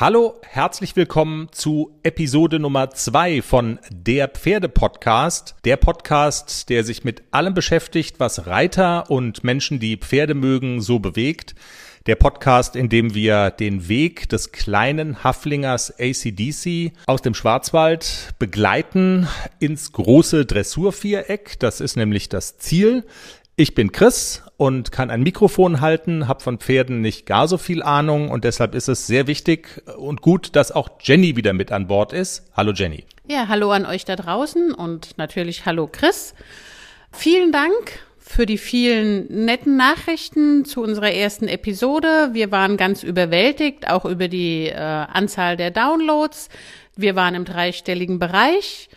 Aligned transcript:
Hallo, 0.00 0.40
herzlich 0.44 0.94
willkommen 0.94 1.48
zu 1.50 1.98
Episode 2.04 2.60
Nummer 2.60 2.90
zwei 2.90 3.42
von 3.42 3.80
Der 3.90 4.28
Pferde 4.28 4.68
Podcast. 4.68 5.56
Der 5.64 5.76
Podcast, 5.76 6.68
der 6.68 6.84
sich 6.84 7.02
mit 7.02 7.24
allem 7.32 7.52
beschäftigt, 7.52 8.20
was 8.20 8.46
Reiter 8.46 9.10
und 9.10 9.42
Menschen, 9.42 9.80
die 9.80 9.96
Pferde 9.96 10.34
mögen, 10.34 10.80
so 10.82 11.00
bewegt. 11.00 11.56
Der 12.06 12.14
Podcast, 12.14 12.76
in 12.76 12.88
dem 12.88 13.12
wir 13.14 13.50
den 13.50 13.88
Weg 13.88 14.28
des 14.28 14.52
kleinen 14.52 15.24
Haflingers 15.24 15.92
ACDC 15.98 16.92
aus 17.06 17.20
dem 17.20 17.34
Schwarzwald 17.34 18.34
begleiten 18.38 19.26
ins 19.58 19.90
große 19.90 20.46
Dressurviereck. 20.46 21.58
Das 21.58 21.80
ist 21.80 21.96
nämlich 21.96 22.28
das 22.28 22.56
Ziel. 22.58 23.04
Ich 23.60 23.74
bin 23.74 23.90
Chris 23.90 24.44
und 24.56 24.92
kann 24.92 25.10
ein 25.10 25.24
Mikrofon 25.24 25.80
halten, 25.80 26.28
habe 26.28 26.38
von 26.38 26.58
Pferden 26.58 27.00
nicht 27.00 27.26
gar 27.26 27.48
so 27.48 27.58
viel 27.58 27.82
Ahnung 27.82 28.30
und 28.30 28.44
deshalb 28.44 28.72
ist 28.72 28.86
es 28.86 29.08
sehr 29.08 29.26
wichtig 29.26 29.82
und 29.96 30.22
gut, 30.22 30.54
dass 30.54 30.70
auch 30.70 30.88
Jenny 31.02 31.34
wieder 31.34 31.52
mit 31.54 31.72
an 31.72 31.88
Bord 31.88 32.12
ist. 32.12 32.48
Hallo 32.56 32.70
Jenny. 32.70 33.04
Ja, 33.26 33.48
hallo 33.48 33.72
an 33.72 33.84
euch 33.84 34.04
da 34.04 34.14
draußen 34.14 34.72
und 34.72 35.18
natürlich 35.18 35.66
hallo 35.66 35.88
Chris. 35.90 36.36
Vielen 37.10 37.50
Dank 37.50 37.98
für 38.20 38.46
die 38.46 38.58
vielen 38.58 39.26
netten 39.44 39.76
Nachrichten 39.76 40.64
zu 40.64 40.80
unserer 40.80 41.10
ersten 41.10 41.48
Episode. 41.48 42.30
Wir 42.34 42.52
waren 42.52 42.76
ganz 42.76 43.02
überwältigt, 43.02 43.90
auch 43.90 44.04
über 44.04 44.28
die 44.28 44.68
äh, 44.68 44.76
Anzahl 44.76 45.56
der 45.56 45.72
Downloads. 45.72 46.48
Wir 46.94 47.16
waren 47.16 47.34
im 47.34 47.44
dreistelligen 47.44 48.20
Bereich. 48.20 48.88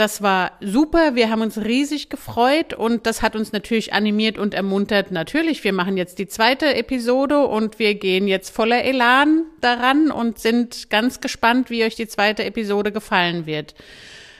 Das 0.00 0.22
war 0.22 0.52
super. 0.62 1.14
Wir 1.14 1.28
haben 1.28 1.42
uns 1.42 1.58
riesig 1.58 2.08
gefreut 2.08 2.72
und 2.72 3.04
das 3.04 3.20
hat 3.20 3.36
uns 3.36 3.52
natürlich 3.52 3.92
animiert 3.92 4.38
und 4.38 4.54
ermuntert. 4.54 5.10
Natürlich, 5.10 5.62
wir 5.62 5.74
machen 5.74 5.98
jetzt 5.98 6.18
die 6.18 6.26
zweite 6.26 6.74
Episode 6.74 7.46
und 7.46 7.78
wir 7.78 7.94
gehen 7.96 8.26
jetzt 8.26 8.48
voller 8.48 8.82
Elan 8.82 9.42
daran 9.60 10.10
und 10.10 10.38
sind 10.38 10.88
ganz 10.88 11.20
gespannt, 11.20 11.68
wie 11.68 11.84
euch 11.84 11.96
die 11.96 12.08
zweite 12.08 12.44
Episode 12.44 12.92
gefallen 12.92 13.44
wird. 13.44 13.74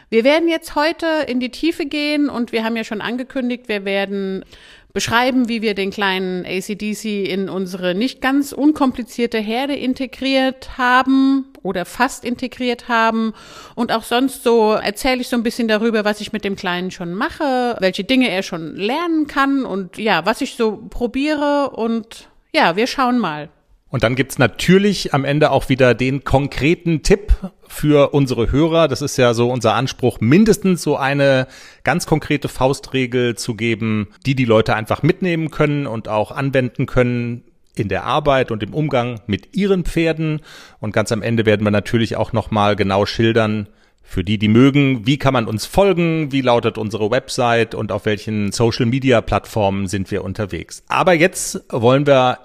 Wir 0.08 0.24
werden 0.24 0.48
jetzt 0.48 0.76
heute 0.76 1.06
in 1.26 1.40
die 1.40 1.50
Tiefe 1.50 1.84
gehen 1.84 2.30
und 2.30 2.52
wir 2.52 2.64
haben 2.64 2.76
ja 2.76 2.84
schon 2.84 3.02
angekündigt, 3.02 3.68
wir 3.68 3.84
werden 3.84 4.46
beschreiben, 4.92 5.48
wie 5.48 5.62
wir 5.62 5.74
den 5.74 5.90
kleinen 5.90 6.44
ACDC 6.44 7.28
in 7.28 7.48
unsere 7.48 7.94
nicht 7.94 8.20
ganz 8.20 8.52
unkomplizierte 8.52 9.38
Herde 9.38 9.74
integriert 9.74 10.78
haben 10.78 11.46
oder 11.62 11.84
fast 11.84 12.24
integriert 12.24 12.88
haben. 12.88 13.32
Und 13.74 13.92
auch 13.92 14.04
sonst 14.04 14.42
so 14.42 14.72
erzähle 14.72 15.20
ich 15.20 15.28
so 15.28 15.36
ein 15.36 15.42
bisschen 15.42 15.68
darüber, 15.68 16.04
was 16.04 16.20
ich 16.20 16.32
mit 16.32 16.44
dem 16.44 16.56
Kleinen 16.56 16.90
schon 16.90 17.14
mache, 17.14 17.76
welche 17.80 18.04
Dinge 18.04 18.30
er 18.30 18.42
schon 18.42 18.76
lernen 18.76 19.26
kann 19.26 19.64
und 19.64 19.98
ja, 19.98 20.26
was 20.26 20.40
ich 20.40 20.54
so 20.54 20.84
probiere. 20.90 21.70
Und 21.70 22.28
ja, 22.52 22.76
wir 22.76 22.86
schauen 22.86 23.18
mal. 23.18 23.48
Und 23.90 24.04
dann 24.04 24.14
gibt's 24.14 24.38
natürlich 24.38 25.12
am 25.14 25.24
Ende 25.24 25.50
auch 25.50 25.68
wieder 25.68 25.94
den 25.94 26.22
konkreten 26.22 27.02
Tipp 27.02 27.34
für 27.66 28.14
unsere 28.14 28.50
Hörer. 28.52 28.86
Das 28.88 29.02
ist 29.02 29.16
ja 29.16 29.34
so 29.34 29.50
unser 29.50 29.74
Anspruch, 29.74 30.20
mindestens 30.20 30.82
so 30.82 30.96
eine 30.96 31.48
ganz 31.82 32.06
konkrete 32.06 32.48
Faustregel 32.48 33.36
zu 33.36 33.54
geben, 33.54 34.08
die 34.24 34.36
die 34.36 34.44
Leute 34.44 34.74
einfach 34.74 35.02
mitnehmen 35.02 35.50
können 35.50 35.86
und 35.86 36.08
auch 36.08 36.30
anwenden 36.30 36.86
können 36.86 37.42
in 37.74 37.88
der 37.88 38.04
Arbeit 38.04 38.50
und 38.50 38.62
im 38.62 38.74
Umgang 38.74 39.20
mit 39.26 39.56
ihren 39.56 39.84
Pferden. 39.84 40.40
Und 40.78 40.92
ganz 40.92 41.10
am 41.10 41.22
Ende 41.22 41.44
werden 41.44 41.66
wir 41.66 41.70
natürlich 41.72 42.16
auch 42.16 42.32
nochmal 42.32 42.76
genau 42.76 43.06
schildern, 43.06 43.68
für 44.02 44.24
die, 44.24 44.38
die 44.38 44.48
mögen, 44.48 45.06
wie 45.06 45.18
kann 45.18 45.32
man 45.32 45.46
uns 45.46 45.66
folgen, 45.66 46.32
wie 46.32 46.40
lautet 46.40 46.78
unsere 46.78 47.12
Website 47.12 47.76
und 47.76 47.92
auf 47.92 48.06
welchen 48.06 48.50
Social-Media-Plattformen 48.50 49.86
sind 49.86 50.10
wir 50.10 50.24
unterwegs. 50.24 50.82
Aber 50.88 51.12
jetzt 51.12 51.62
wollen 51.70 52.08
wir 52.08 52.38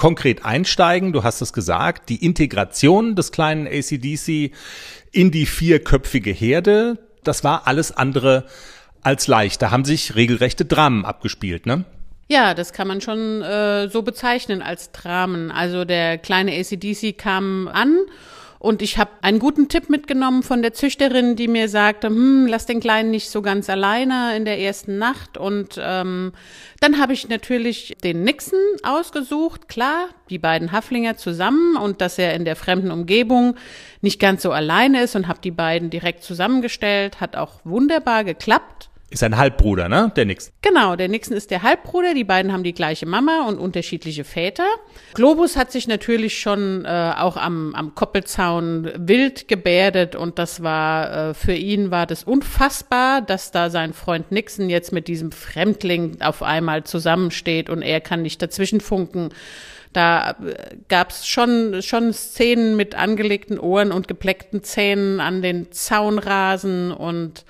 konkret 0.00 0.46
einsteigen. 0.46 1.12
Du 1.12 1.24
hast 1.24 1.42
es 1.42 1.52
gesagt, 1.52 2.08
die 2.08 2.24
Integration 2.24 3.16
des 3.16 3.32
kleinen 3.32 3.66
ACDC 3.66 4.50
in 5.12 5.30
die 5.30 5.44
vierköpfige 5.44 6.30
Herde, 6.30 6.96
das 7.22 7.44
war 7.44 7.66
alles 7.66 7.92
andere 7.92 8.46
als 9.02 9.26
leicht. 9.26 9.60
Da 9.60 9.70
haben 9.70 9.84
sich 9.84 10.14
regelrechte 10.14 10.64
Dramen 10.64 11.04
abgespielt, 11.04 11.66
ne? 11.66 11.84
Ja, 12.28 12.54
das 12.54 12.72
kann 12.72 12.88
man 12.88 13.02
schon 13.02 13.42
äh, 13.42 13.90
so 13.90 14.00
bezeichnen 14.00 14.62
als 14.62 14.90
Dramen. 14.90 15.50
Also 15.50 15.84
der 15.84 16.16
kleine 16.16 16.52
ACDC 16.58 17.18
kam 17.18 17.68
an 17.68 17.98
und 18.60 18.82
ich 18.82 18.98
habe 18.98 19.10
einen 19.22 19.38
guten 19.38 19.68
Tipp 19.68 19.88
mitgenommen 19.88 20.42
von 20.42 20.60
der 20.60 20.74
Züchterin, 20.74 21.34
die 21.34 21.48
mir 21.48 21.66
sagte, 21.70 22.08
hm, 22.08 22.46
lass 22.46 22.66
den 22.66 22.78
Kleinen 22.80 23.10
nicht 23.10 23.30
so 23.30 23.40
ganz 23.40 23.70
alleine 23.70 24.36
in 24.36 24.44
der 24.44 24.58
ersten 24.58 24.98
Nacht. 24.98 25.38
Und 25.38 25.80
ähm, 25.82 26.32
dann 26.80 27.00
habe 27.00 27.14
ich 27.14 27.26
natürlich 27.30 27.96
den 28.04 28.22
Nixon 28.22 28.58
ausgesucht, 28.82 29.66
klar, 29.68 30.08
die 30.28 30.38
beiden 30.38 30.72
Haflinger 30.72 31.16
zusammen 31.16 31.76
und 31.76 32.02
dass 32.02 32.18
er 32.18 32.34
in 32.34 32.44
der 32.44 32.54
fremden 32.54 32.90
Umgebung 32.90 33.56
nicht 34.02 34.20
ganz 34.20 34.42
so 34.42 34.52
alleine 34.52 35.04
ist 35.04 35.16
und 35.16 35.26
habe 35.26 35.40
die 35.42 35.52
beiden 35.52 35.88
direkt 35.88 36.22
zusammengestellt, 36.22 37.18
hat 37.18 37.36
auch 37.36 37.60
wunderbar 37.64 38.24
geklappt. 38.24 38.89
Ist 39.12 39.24
ein 39.24 39.36
Halbbruder, 39.36 39.88
ne? 39.88 40.12
Der 40.14 40.24
Nixon. 40.24 40.52
Genau, 40.62 40.94
der 40.94 41.08
Nixon 41.08 41.36
ist 41.36 41.50
der 41.50 41.64
Halbbruder. 41.64 42.14
Die 42.14 42.22
beiden 42.22 42.52
haben 42.52 42.62
die 42.62 42.72
gleiche 42.72 43.06
Mama 43.06 43.44
und 43.48 43.58
unterschiedliche 43.58 44.22
Väter. 44.22 44.66
Globus 45.14 45.56
hat 45.56 45.72
sich 45.72 45.88
natürlich 45.88 46.38
schon 46.38 46.84
äh, 46.84 47.14
auch 47.16 47.36
am, 47.36 47.74
am 47.74 47.96
Koppelzaun 47.96 48.88
wild 48.96 49.48
gebärdet 49.48 50.14
und 50.14 50.38
das 50.38 50.62
war 50.62 51.30
äh, 51.30 51.34
für 51.34 51.54
ihn 51.54 51.90
war 51.90 52.06
das 52.06 52.22
unfassbar, 52.22 53.20
dass 53.20 53.50
da 53.50 53.68
sein 53.68 53.94
Freund 53.94 54.30
Nixon 54.30 54.70
jetzt 54.70 54.92
mit 54.92 55.08
diesem 55.08 55.32
Fremdling 55.32 56.20
auf 56.20 56.44
einmal 56.44 56.84
zusammensteht 56.84 57.68
und 57.68 57.82
er 57.82 58.00
kann 58.00 58.22
nicht 58.22 58.40
dazwischen 58.40 58.80
funken. 58.80 59.30
Da 59.92 60.30
äh, 60.30 60.76
gab's 60.88 61.26
schon, 61.26 61.82
schon 61.82 62.12
Szenen 62.12 62.76
mit 62.76 62.94
angelegten 62.94 63.58
Ohren 63.58 63.90
und 63.90 64.06
gepleckten 64.06 64.62
Zähnen 64.62 65.18
an 65.18 65.42
den 65.42 65.72
Zaunrasen 65.72 66.92
und 66.92 67.44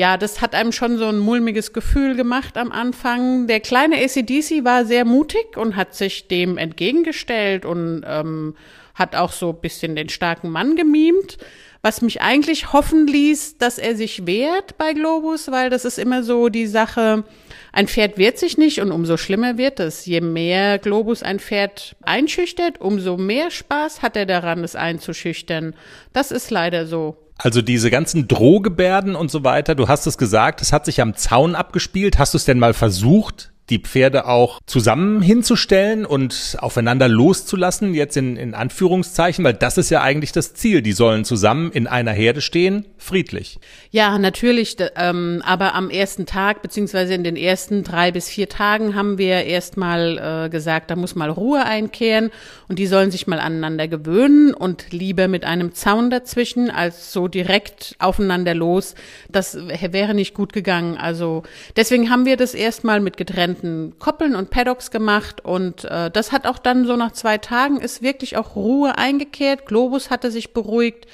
ja, 0.00 0.16
das 0.16 0.40
hat 0.40 0.54
einem 0.54 0.72
schon 0.72 0.96
so 0.96 1.08
ein 1.08 1.18
mulmiges 1.18 1.74
Gefühl 1.74 2.16
gemacht 2.16 2.56
am 2.56 2.72
Anfang. 2.72 3.46
Der 3.48 3.60
kleine 3.60 3.96
ACDC 3.96 4.64
war 4.64 4.86
sehr 4.86 5.04
mutig 5.04 5.58
und 5.58 5.76
hat 5.76 5.94
sich 5.94 6.26
dem 6.26 6.56
entgegengestellt 6.56 7.66
und 7.66 8.02
ähm, 8.06 8.54
hat 8.94 9.14
auch 9.14 9.30
so 9.30 9.52
bisschen 9.52 9.96
den 9.96 10.08
starken 10.08 10.48
Mann 10.48 10.74
gemimt, 10.74 11.36
was 11.82 12.00
mich 12.00 12.22
eigentlich 12.22 12.72
hoffen 12.72 13.06
ließ, 13.06 13.58
dass 13.58 13.76
er 13.76 13.94
sich 13.94 14.26
wehrt 14.26 14.78
bei 14.78 14.94
Globus, 14.94 15.50
weil 15.50 15.68
das 15.68 15.84
ist 15.84 15.98
immer 15.98 16.22
so 16.22 16.48
die 16.48 16.66
Sache, 16.66 17.24
ein 17.70 17.86
Pferd 17.86 18.16
wehrt 18.16 18.38
sich 18.38 18.56
nicht 18.56 18.80
und 18.80 18.92
umso 18.92 19.18
schlimmer 19.18 19.58
wird 19.58 19.80
es. 19.80 20.06
Je 20.06 20.22
mehr 20.22 20.78
Globus 20.78 21.22
ein 21.22 21.40
Pferd 21.40 21.94
einschüchtert, 22.00 22.80
umso 22.80 23.18
mehr 23.18 23.50
Spaß 23.50 24.00
hat 24.00 24.16
er 24.16 24.24
daran, 24.24 24.64
es 24.64 24.76
einzuschüchtern. 24.76 25.74
Das 26.14 26.30
ist 26.30 26.50
leider 26.50 26.86
so. 26.86 27.18
Also 27.42 27.62
diese 27.62 27.90
ganzen 27.90 28.28
Drohgebärden 28.28 29.16
und 29.16 29.30
so 29.30 29.44
weiter, 29.44 29.74
du 29.74 29.88
hast 29.88 30.06
es 30.06 30.18
gesagt, 30.18 30.60
es 30.60 30.74
hat 30.74 30.84
sich 30.84 31.00
am 31.00 31.16
Zaun 31.16 31.54
abgespielt. 31.54 32.18
Hast 32.18 32.34
du 32.34 32.36
es 32.36 32.44
denn 32.44 32.58
mal 32.58 32.74
versucht, 32.74 33.50
die 33.70 33.78
Pferde 33.78 34.26
auch 34.26 34.60
zusammen 34.66 35.22
hinzustellen 35.22 36.04
und 36.04 36.56
aufeinander 36.58 37.08
loszulassen, 37.08 37.94
jetzt 37.94 38.16
in, 38.16 38.36
in 38.36 38.54
Anführungszeichen, 38.54 39.44
weil 39.44 39.54
das 39.54 39.78
ist 39.78 39.90
ja 39.90 40.02
eigentlich 40.02 40.32
das 40.32 40.54
Ziel. 40.54 40.82
Die 40.82 40.92
sollen 40.92 41.24
zusammen 41.24 41.70
in 41.72 41.86
einer 41.86 42.12
Herde 42.12 42.40
stehen, 42.40 42.86
friedlich. 42.98 43.58
Ja, 43.90 44.18
natürlich. 44.18 44.76
Ähm, 44.96 45.42
aber 45.44 45.74
am 45.74 45.90
ersten 45.90 46.26
Tag, 46.26 46.62
beziehungsweise 46.62 47.14
in 47.14 47.24
den 47.24 47.36
ersten 47.36 47.84
drei 47.84 48.10
bis 48.10 48.28
vier 48.28 48.48
Tagen 48.48 48.94
haben 48.94 49.18
wir 49.18 49.44
erstmal 49.44 50.46
äh, 50.46 50.48
gesagt, 50.50 50.90
da 50.90 50.96
muss 50.96 51.14
mal 51.14 51.30
Ruhe 51.30 51.64
einkehren 51.64 52.30
und 52.68 52.78
die 52.78 52.86
sollen 52.86 53.10
sich 53.10 53.26
mal 53.26 53.40
aneinander 53.40 53.88
gewöhnen 53.88 54.52
und 54.52 54.92
lieber 54.92 55.28
mit 55.28 55.44
einem 55.44 55.72
Zaun 55.74 56.10
dazwischen 56.10 56.70
als 56.70 57.12
so 57.12 57.28
direkt 57.28 57.94
aufeinander 57.98 58.54
los. 58.54 58.94
Das 59.30 59.56
wäre 59.56 60.14
nicht 60.14 60.34
gut 60.34 60.52
gegangen. 60.52 60.96
Also 60.96 61.44
deswegen 61.76 62.10
haben 62.10 62.26
wir 62.26 62.36
das 62.36 62.54
erstmal 62.54 63.00
mit 63.00 63.16
getrennten 63.16 63.59
sogenannten 63.60 63.98
Koppeln 63.98 64.34
und 64.34 64.50
Paddocks 64.50 64.90
gemacht 64.90 65.44
und 65.44 65.84
äh, 65.84 66.10
das 66.10 66.32
hat 66.32 66.46
auch 66.46 66.58
dann 66.58 66.86
so 66.86 66.96
nach 66.96 67.12
zwei 67.12 67.38
Tagen 67.38 67.80
ist 67.80 68.02
wirklich 68.02 68.36
auch 68.36 68.56
Ruhe 68.56 68.98
eingekehrt. 68.98 69.66
Globus 69.66 70.10
hatte 70.10 70.30
sich 70.30 70.52
beruhigt 70.52 71.06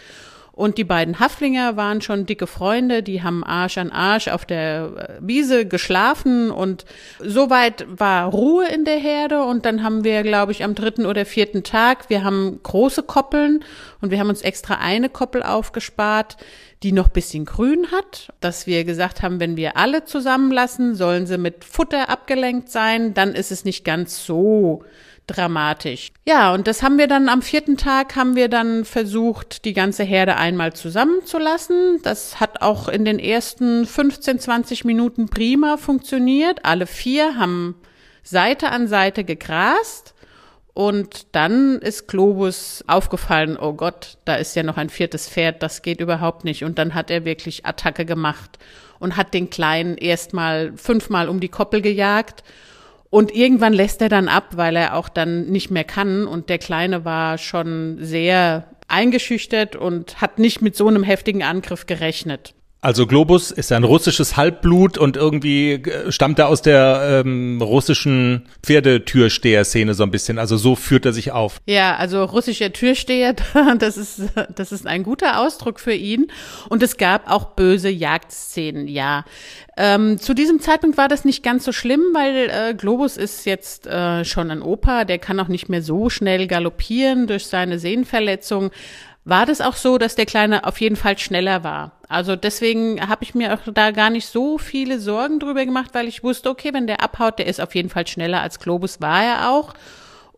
und 0.56 0.79
die 0.79 0.85
beiden 0.85 1.20
Haflinger 1.20 1.76
waren 1.76 2.00
schon 2.00 2.25
dicke 2.25 2.47
Freunde, 2.47 3.03
die 3.03 3.23
haben 3.23 3.44
Arsch 3.44 3.76
an 3.76 3.91
Arsch 3.91 4.29
auf 4.29 4.47
der 4.47 5.19
äh, 5.20 5.26
Wiese 5.26 5.67
geschlafen 5.67 6.50
und 6.50 6.87
soweit 7.20 7.87
war 7.88 8.31
Ruhe 8.31 8.67
in 8.67 8.87
der 8.87 8.97
Herde 8.97 9.44
und 9.44 9.67
dann 9.67 9.82
haben 9.82 10.03
wir, 10.03 10.23
glaube 10.23 10.53
ich, 10.53 10.64
am 10.64 10.75
dritten 10.75 11.05
oder 11.05 11.26
vierten 11.26 11.62
Tag, 11.62 12.08
wir 12.08 12.25
haben 12.25 12.58
große 12.62 13.03
Koppeln 13.03 13.62
und 14.00 14.11
wir 14.11 14.19
haben 14.19 14.31
uns 14.31 14.41
extra 14.41 14.76
eine 14.76 15.11
Koppel 15.11 15.43
aufgespart, 15.43 16.38
die 16.82 16.93
noch 16.93 17.09
bisschen 17.09 17.44
grün 17.44 17.88
hat, 17.93 18.32
dass 18.41 18.67
wir 18.67 18.85
gesagt 18.85 19.20
haben, 19.20 19.41
wenn 19.41 19.59
wir 19.59 19.76
alle 19.76 20.05
zusammenlassen, 20.05 20.94
sollen 20.94 21.26
sie 21.26 21.37
mit 21.37 21.64
Futter 21.64 22.09
abgelenkt 22.09 22.70
sein, 22.70 23.12
dann 23.12 23.35
ist 23.35 23.52
es 23.52 23.67
nicht 23.67 23.85
ganz 23.85 24.25
so 24.25 24.85
dramatisch. 25.26 26.12
Ja, 26.26 26.55
und 26.55 26.67
das 26.67 26.82
haben 26.82 26.99
wir 26.99 27.08
dann 27.08 27.28
am 27.28 27.43
vierten 27.43 27.76
Tag 27.76 28.17
haben 28.17 28.37
wir 28.37 28.49
dann 28.49 28.84
versucht, 28.84 29.64
die 29.64 29.73
ganze 29.73 30.05
Herde 30.05 30.37
einmal 30.37 30.73
zusammenzulassen. 30.73 32.00
Das 32.02 32.40
hat 32.40 32.62
auch 32.62 32.88
in 32.88 33.05
den 33.05 33.19
ersten 33.19 33.87
15, 33.87 34.38
20 34.38 34.84
Minuten 34.84 35.28
prima 35.28 35.76
funktioniert. 35.76 36.64
Alle 36.64 36.87
vier 36.87 37.37
haben 37.37 37.75
Seite 38.23 38.70
an 38.70 38.88
Seite 38.88 39.25
gegrast. 39.25 40.14
Und 40.75 41.34
dann 41.34 41.78
ist 41.78 42.06
Globus 42.06 42.84
aufgefallen, 42.87 43.56
oh 43.58 43.73
Gott, 43.73 44.19
da 44.26 44.34
ist 44.34 44.55
ja 44.56 44.62
noch 44.62 44.76
ein 44.76 44.90
viertes 44.90 45.26
Pferd, 45.26 45.62
das 45.62 45.81
geht 45.81 46.00
überhaupt 46.00 46.44
nicht. 46.44 46.64
Und 46.64 46.78
dann 46.78 46.94
hat 46.94 47.11
er 47.11 47.25
wirklich 47.25 47.64
Attacke 47.64 48.05
gemacht 48.05 48.58
und 48.99 49.17
hat 49.17 49.32
den 49.32 49.49
Kleinen 49.49 49.96
erstmal 49.96 50.76
fünfmal 50.76 51.31
um 51.31 51.40
die 51.40 51.49
Koppel 51.49 51.81
gejagt. 51.81 52.44
Und 53.11 53.35
irgendwann 53.35 53.73
lässt 53.73 54.03
er 54.03 54.08
dann 54.08 54.29
ab, 54.29 54.56
weil 54.56 54.76
er 54.76 54.97
auch 54.97 55.08
dann 55.08 55.47
nicht 55.47 55.70
mehr 55.70 55.85
kann. 55.85 56.26
Und 56.26 56.49
der 56.49 56.58
Kleine 56.58 57.05
war 57.05 57.38
schon 57.38 57.99
sehr 58.00 58.69
eingeschüchtert 58.88 59.76
und 59.76 60.20
hat 60.20 60.38
nicht 60.38 60.62
mit 60.62 60.76
so 60.76 60.88
einem 60.88 61.03
heftigen 61.03 61.43
Angriff 61.43 61.87
gerechnet. 61.87 62.56
Also 62.82 63.06
Globus 63.06 63.50
ist 63.50 63.73
ein 63.73 63.84
russisches 63.84 64.37
Halbblut 64.37 64.99
und 64.99 65.17
irgendwie 65.17 65.73
äh, 65.73 66.12
stammt 66.12 66.38
er 66.38 66.49
aus 66.49 66.62
der 66.62 67.25
ähm, 67.25 67.61
russischen 67.61 68.49
Pferdetürsteher-Szene 68.62 69.94
so 69.94 70.02
ein 70.02 70.11
bisschen. 70.11 70.38
Also 70.38 70.56
so 70.56 70.76
führt 70.76 71.06
er 71.06 71.12
sich 71.12 71.32
auf. 71.32 71.58
Ja, 71.67 71.96
also 71.96 72.23
russischer 72.23 72.73
Türsteher, 72.73 73.34
das 73.78 73.96
ist, 73.96 74.23
das 74.55 74.73
ist 74.73 74.87
ein 74.87 75.02
guter 75.02 75.40
Ausdruck 75.40 75.81
für 75.81 75.94
ihn. 75.94 76.28
Und 76.69 76.82
es 76.82 76.96
gab 76.96 77.31
auch 77.31 77.56
böse 77.56 77.88
Jagdszenen, 77.88 78.88
ja. 78.88 79.25
Ähm, 79.78 80.19
zu 80.19 80.32
diesem 80.32 80.61
Zeitpunkt 80.61 80.96
war 80.96 81.08
das 81.08 81.25
nicht 81.25 81.43
ganz 81.43 81.64
so 81.64 81.73
schlimm, 81.73 82.00
weil 82.14 82.50
äh, 82.50 82.75
Globus 82.75 83.17
ist 83.17 83.44
jetzt 83.44 83.87
äh, 83.87 84.25
schon 84.25 84.50
ein 84.50 84.62
Opa, 84.62 85.05
der 85.05 85.19
kann 85.19 85.38
auch 85.38 85.49
nicht 85.49 85.69
mehr 85.69 85.82
so 85.82 86.08
schnell 86.08 86.46
galoppieren 86.46 87.26
durch 87.26 87.46
seine 87.46 87.78
Sehnenverletzung 87.78 88.70
war 89.26 89.44
das 89.44 89.61
auch 89.61 89.75
so, 89.75 89.99
dass 89.99 90.14
der 90.14 90.25
Kleine 90.25 90.64
auf 90.64 90.81
jeden 90.81 90.94
Fall 90.94 91.19
schneller 91.19 91.64
war. 91.64 91.93
Also 92.08 92.37
deswegen 92.37 93.08
habe 93.08 93.25
ich 93.25 93.34
mir 93.34 93.52
auch 93.52 93.73
da 93.75 93.90
gar 93.90 94.08
nicht 94.08 94.26
so 94.26 94.56
viele 94.56 95.00
Sorgen 95.00 95.40
drüber 95.40 95.67
gemacht, 95.67 95.90
weil 95.94 96.06
ich 96.06 96.23
wusste, 96.23 96.49
okay, 96.49 96.73
wenn 96.73 96.87
der 96.87 97.02
abhaut, 97.02 97.40
der 97.40 97.46
ist 97.46 97.61
auf 97.61 97.75
jeden 97.75 97.90
Fall 97.90 98.06
schneller 98.06 98.40
als 98.40 98.61
Globus, 98.61 99.00
war 99.00 99.25
er 99.25 99.50
auch. 99.50 99.75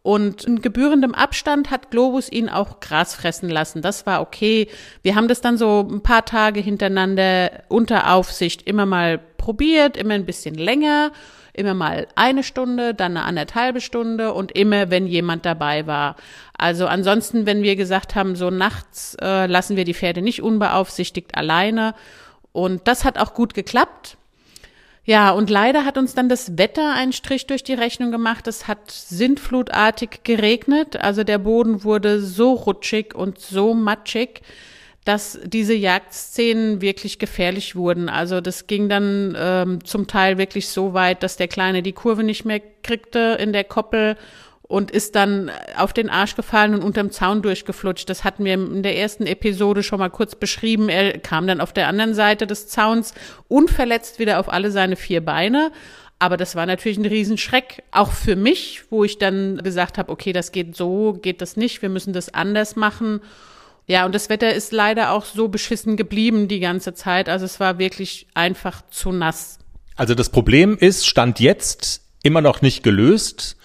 Und 0.02 0.44
in 0.44 0.62
gebührendem 0.62 1.14
Abstand 1.14 1.70
hat 1.70 1.90
Globus 1.90 2.32
ihn 2.32 2.48
auch 2.48 2.80
Gras 2.80 3.14
fressen 3.14 3.50
lassen. 3.50 3.82
Das 3.82 4.06
war 4.06 4.22
okay. 4.22 4.68
Wir 5.02 5.16
haben 5.16 5.28
das 5.28 5.42
dann 5.42 5.58
so 5.58 5.86
ein 5.86 6.00
paar 6.00 6.24
Tage 6.24 6.60
hintereinander 6.60 7.64
unter 7.68 8.14
Aufsicht 8.14 8.62
immer 8.62 8.86
mal 8.86 9.18
probiert, 9.18 9.98
immer 9.98 10.14
ein 10.14 10.24
bisschen 10.24 10.54
länger 10.54 11.12
immer 11.58 11.74
mal 11.74 12.06
eine 12.14 12.44
Stunde, 12.44 12.94
dann 12.94 13.16
eine 13.16 13.26
anderthalbe 13.26 13.80
Stunde 13.80 14.32
und 14.32 14.52
immer, 14.52 14.90
wenn 14.90 15.06
jemand 15.06 15.44
dabei 15.44 15.86
war. 15.86 16.14
Also 16.58 16.88
ansonsten, 16.88 17.46
wenn 17.46 17.62
wir 17.62 17.76
gesagt 17.76 18.16
haben, 18.16 18.34
so 18.34 18.50
nachts 18.50 19.16
äh, 19.20 19.46
lassen 19.46 19.76
wir 19.76 19.84
die 19.84 19.94
Pferde 19.94 20.22
nicht 20.22 20.42
unbeaufsichtigt 20.42 21.36
alleine. 21.36 21.94
Und 22.52 22.88
das 22.88 23.04
hat 23.04 23.16
auch 23.16 23.32
gut 23.32 23.54
geklappt. 23.54 24.16
Ja, 25.04 25.30
und 25.30 25.48
leider 25.48 25.86
hat 25.86 25.96
uns 25.96 26.14
dann 26.14 26.28
das 26.28 26.58
Wetter 26.58 26.92
einen 26.94 27.12
Strich 27.12 27.46
durch 27.46 27.62
die 27.62 27.74
Rechnung 27.74 28.10
gemacht. 28.10 28.46
Es 28.46 28.68
hat 28.68 28.90
sintflutartig 28.90 30.20
geregnet. 30.24 30.96
Also 31.00 31.24
der 31.24 31.38
Boden 31.38 31.84
wurde 31.84 32.20
so 32.20 32.52
rutschig 32.52 33.14
und 33.14 33.38
so 33.38 33.72
matschig, 33.72 34.42
dass 35.04 35.38
diese 35.44 35.72
Jagdszenen 35.72 36.82
wirklich 36.82 37.18
gefährlich 37.18 37.76
wurden. 37.76 38.10
Also 38.10 38.42
das 38.42 38.66
ging 38.66 38.90
dann 38.90 39.34
ähm, 39.38 39.84
zum 39.84 40.08
Teil 40.08 40.36
wirklich 40.36 40.68
so 40.68 40.92
weit, 40.92 41.22
dass 41.22 41.38
der 41.38 41.48
Kleine 41.48 41.82
die 41.82 41.94
Kurve 41.94 42.24
nicht 42.24 42.44
mehr 42.44 42.60
kriegte 42.82 43.38
in 43.40 43.54
der 43.54 43.64
Koppel 43.64 44.16
und 44.68 44.90
ist 44.90 45.14
dann 45.14 45.50
auf 45.76 45.94
den 45.94 46.10
Arsch 46.10 46.36
gefallen 46.36 46.74
und 46.74 46.82
unterm 46.82 47.10
Zaun 47.10 47.40
durchgeflutscht. 47.40 48.08
Das 48.08 48.22
hatten 48.22 48.44
wir 48.44 48.52
in 48.52 48.82
der 48.82 48.98
ersten 48.98 49.26
Episode 49.26 49.82
schon 49.82 49.98
mal 49.98 50.10
kurz 50.10 50.34
beschrieben. 50.34 50.90
Er 50.90 51.18
kam 51.18 51.46
dann 51.46 51.62
auf 51.62 51.72
der 51.72 51.88
anderen 51.88 52.14
Seite 52.14 52.46
des 52.46 52.68
Zauns 52.68 53.14
unverletzt 53.48 54.18
wieder 54.18 54.38
auf 54.38 54.52
alle 54.52 54.70
seine 54.70 54.96
vier 54.96 55.24
Beine. 55.24 55.72
Aber 56.18 56.36
das 56.36 56.54
war 56.54 56.66
natürlich 56.66 56.98
ein 56.98 57.06
Riesenschreck, 57.06 57.84
auch 57.92 58.12
für 58.12 58.36
mich, 58.36 58.82
wo 58.90 59.04
ich 59.04 59.18
dann 59.18 59.58
gesagt 59.58 59.98
habe, 59.98 60.12
okay, 60.12 60.32
das 60.32 60.52
geht 60.52 60.76
so, 60.76 61.14
geht 61.14 61.40
das 61.40 61.56
nicht, 61.56 61.80
wir 61.80 61.88
müssen 61.88 62.12
das 62.12 62.34
anders 62.34 62.76
machen. 62.76 63.20
Ja, 63.86 64.04
und 64.04 64.14
das 64.14 64.28
Wetter 64.28 64.52
ist 64.52 64.72
leider 64.72 65.12
auch 65.12 65.24
so 65.24 65.48
beschissen 65.48 65.96
geblieben 65.96 66.46
die 66.46 66.60
ganze 66.60 66.92
Zeit. 66.92 67.28
Also 67.30 67.46
es 67.46 67.58
war 67.58 67.78
wirklich 67.78 68.26
einfach 68.34 68.82
zu 68.90 69.12
nass. 69.12 69.58
Also 69.96 70.14
das 70.14 70.28
Problem 70.28 70.76
ist, 70.76 71.06
stand 71.06 71.40
jetzt 71.40 72.02
immer 72.22 72.42
noch 72.42 72.60
nicht 72.60 72.82
gelöst. 72.82 73.56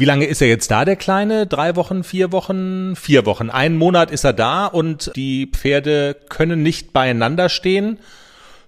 Wie 0.00 0.04
lange 0.04 0.26
ist 0.26 0.40
er 0.40 0.46
jetzt 0.46 0.70
da, 0.70 0.84
der 0.84 0.94
Kleine? 0.94 1.48
Drei 1.48 1.74
Wochen, 1.74 2.04
vier 2.04 2.30
Wochen, 2.30 2.94
vier 2.94 3.26
Wochen. 3.26 3.50
Einen 3.50 3.76
Monat 3.76 4.12
ist 4.12 4.22
er 4.22 4.32
da 4.32 4.66
und 4.66 5.10
die 5.16 5.50
Pferde 5.52 6.14
können 6.28 6.62
nicht 6.62 6.92
beieinander 6.92 7.48
stehen, 7.48 7.98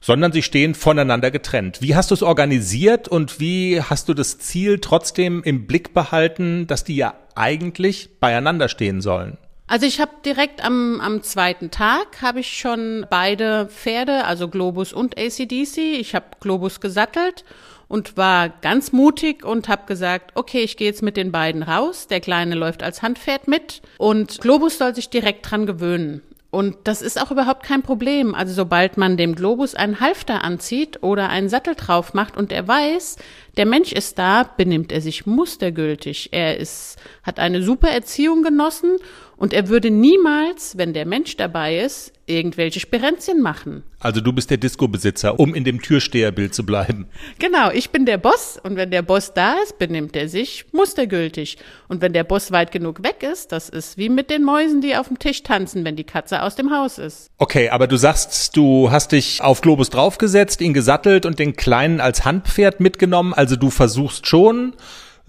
sondern 0.00 0.32
sie 0.32 0.42
stehen 0.42 0.74
voneinander 0.74 1.30
getrennt. 1.30 1.80
Wie 1.80 1.94
hast 1.94 2.10
du 2.10 2.16
es 2.16 2.24
organisiert 2.24 3.06
und 3.06 3.38
wie 3.38 3.80
hast 3.80 4.08
du 4.08 4.14
das 4.14 4.40
Ziel 4.40 4.80
trotzdem 4.80 5.44
im 5.44 5.68
Blick 5.68 5.94
behalten, 5.94 6.66
dass 6.66 6.82
die 6.82 6.96
ja 6.96 7.14
eigentlich 7.36 8.18
beieinander 8.18 8.68
stehen 8.68 9.00
sollen? 9.00 9.38
Also 9.70 9.86
ich 9.86 10.00
habe 10.00 10.10
direkt 10.24 10.64
am, 10.64 11.00
am 11.00 11.22
zweiten 11.22 11.70
Tag 11.70 12.22
habe 12.22 12.40
ich 12.40 12.58
schon 12.58 13.06
beide 13.08 13.68
Pferde, 13.68 14.24
also 14.24 14.48
Globus 14.48 14.92
und 14.92 15.16
ACDC. 15.16 15.78
Ich 16.00 16.16
habe 16.16 16.26
Globus 16.40 16.80
gesattelt 16.80 17.44
und 17.86 18.16
war 18.16 18.48
ganz 18.48 18.90
mutig 18.90 19.44
und 19.44 19.68
habe 19.68 19.86
gesagt, 19.86 20.32
okay, 20.34 20.62
ich 20.62 20.76
gehe 20.76 20.88
jetzt 20.88 21.02
mit 21.02 21.16
den 21.16 21.30
beiden 21.30 21.62
raus. 21.62 22.08
Der 22.08 22.18
Kleine 22.18 22.56
läuft 22.56 22.82
als 22.82 23.00
Handpferd 23.02 23.46
mit 23.46 23.80
und 23.98 24.40
Globus 24.40 24.76
soll 24.76 24.92
sich 24.92 25.08
direkt 25.08 25.48
dran 25.48 25.66
gewöhnen. 25.66 26.20
Und 26.50 26.76
das 26.84 27.00
ist 27.00 27.22
auch 27.22 27.30
überhaupt 27.30 27.62
kein 27.62 27.82
Problem. 27.82 28.34
Also 28.34 28.52
sobald 28.52 28.96
man 28.96 29.16
dem 29.16 29.36
Globus 29.36 29.76
einen 29.76 30.00
Halfter 30.00 30.42
anzieht 30.42 31.00
oder 31.02 31.28
einen 31.28 31.48
Sattel 31.48 31.76
drauf 31.76 32.12
macht 32.12 32.36
und 32.36 32.50
er 32.50 32.66
weiß, 32.66 33.18
der 33.56 33.66
Mensch 33.66 33.92
ist 33.92 34.18
da, 34.18 34.42
benimmt 34.56 34.90
er 34.90 35.00
sich 35.00 35.26
mustergültig. 35.26 36.30
Er 36.32 36.56
ist, 36.56 36.96
hat 37.22 37.38
eine 37.38 37.62
super 37.62 37.90
Erziehung 37.90 38.42
genossen 38.42 38.96
und 39.40 39.54
er 39.54 39.68
würde 39.68 39.90
niemals, 39.90 40.76
wenn 40.76 40.92
der 40.92 41.06
Mensch 41.06 41.38
dabei 41.38 41.78
ist, 41.78 42.12
irgendwelche 42.26 42.78
Sperenzien 42.78 43.40
machen. 43.40 43.82
Also 43.98 44.20
du 44.20 44.34
bist 44.34 44.50
der 44.50 44.58
Disco-Besitzer, 44.58 45.40
um 45.40 45.54
in 45.54 45.64
dem 45.64 45.80
Türsteherbild 45.80 46.54
zu 46.54 46.64
bleiben. 46.66 47.06
Genau, 47.38 47.70
ich 47.70 47.88
bin 47.88 48.04
der 48.04 48.18
Boss 48.18 48.60
und 48.62 48.76
wenn 48.76 48.90
der 48.90 49.00
Boss 49.00 49.32
da 49.32 49.54
ist, 49.62 49.78
benimmt 49.78 50.14
er 50.14 50.28
sich 50.28 50.66
mustergültig. 50.72 51.56
Und 51.88 52.02
wenn 52.02 52.12
der 52.12 52.24
Boss 52.24 52.52
weit 52.52 52.70
genug 52.70 53.02
weg 53.02 53.22
ist, 53.22 53.50
das 53.50 53.70
ist 53.70 53.96
wie 53.96 54.10
mit 54.10 54.28
den 54.28 54.44
Mäusen, 54.44 54.82
die 54.82 54.94
auf 54.94 55.08
dem 55.08 55.18
Tisch 55.18 55.42
tanzen, 55.42 55.86
wenn 55.86 55.96
die 55.96 56.04
Katze 56.04 56.42
aus 56.42 56.54
dem 56.54 56.70
Haus 56.70 56.98
ist. 56.98 57.30
Okay, 57.38 57.70
aber 57.70 57.86
du 57.86 57.96
sagst, 57.96 58.54
du 58.58 58.90
hast 58.90 59.12
dich 59.12 59.40
auf 59.40 59.62
Globus 59.62 59.88
draufgesetzt, 59.88 60.60
ihn 60.60 60.74
gesattelt 60.74 61.24
und 61.24 61.38
den 61.38 61.56
Kleinen 61.56 62.00
als 62.00 62.26
Handpferd 62.26 62.80
mitgenommen. 62.80 63.32
Also 63.32 63.56
du 63.56 63.70
versuchst 63.70 64.26
schon, 64.26 64.74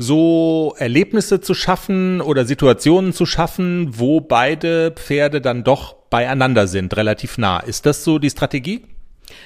so 0.02 0.76
Erlebnisse 0.78 1.42
zu 1.42 1.54
schaffen 1.54 2.22
oder 2.22 2.46
Situationen 2.46 3.14
zu 3.14 3.26
schaffen, 3.26 3.92
wo 3.98 4.22
beide 4.22 4.92
Pferde 4.92 5.42
dann 5.42 5.64
doch 5.64 5.94
beieinander 6.10 6.68
sind, 6.68 6.96
relativ 6.98 7.38
nah. 7.38 7.60
Ist 7.60 7.86
das 7.86 8.04
so 8.04 8.20
die 8.20 8.30
Strategie? 8.30 8.82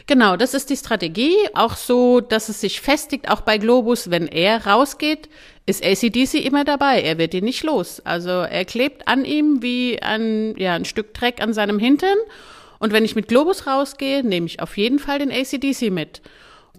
Genau, 0.08 0.36
das 0.36 0.54
ist 0.54 0.70
die 0.70 0.78
Strategie. 0.78 1.36
Auch 1.54 1.76
so, 1.76 2.22
dass 2.22 2.50
es 2.50 2.62
sich 2.62 2.82
festigt, 2.82 3.30
auch 3.30 3.42
bei 3.42 3.58
Globus, 3.58 4.10
wenn 4.10 4.28
er 4.28 4.66
rausgeht, 4.66 5.30
ist 5.66 5.86
ACDC 5.86 6.46
immer 6.46 6.64
dabei. 6.64 7.02
Er 7.02 7.18
wird 7.18 7.34
ihn 7.34 7.44
nicht 7.44 7.64
los. 7.64 8.00
Also 8.02 8.30
er 8.30 8.66
klebt 8.66 9.08
an 9.08 9.26
ihm 9.26 9.62
wie 9.62 10.02
ein, 10.02 10.56
ja, 10.58 10.74
ein 10.74 10.86
Stück 10.86 11.14
Dreck 11.14 11.42
an 11.42 11.54
seinem 11.54 11.80
Hintern. 11.80 12.18
Und 12.80 12.94
wenn 12.94 13.06
ich 13.06 13.16
mit 13.16 13.28
Globus 13.28 13.68
rausgehe, 13.68 14.24
nehme 14.24 14.48
ich 14.48 14.60
auf 14.60 14.78
jeden 14.78 15.00
Fall 15.00 15.20
den 15.20 15.32
ACDC 15.32 15.92
mit. 15.92 16.22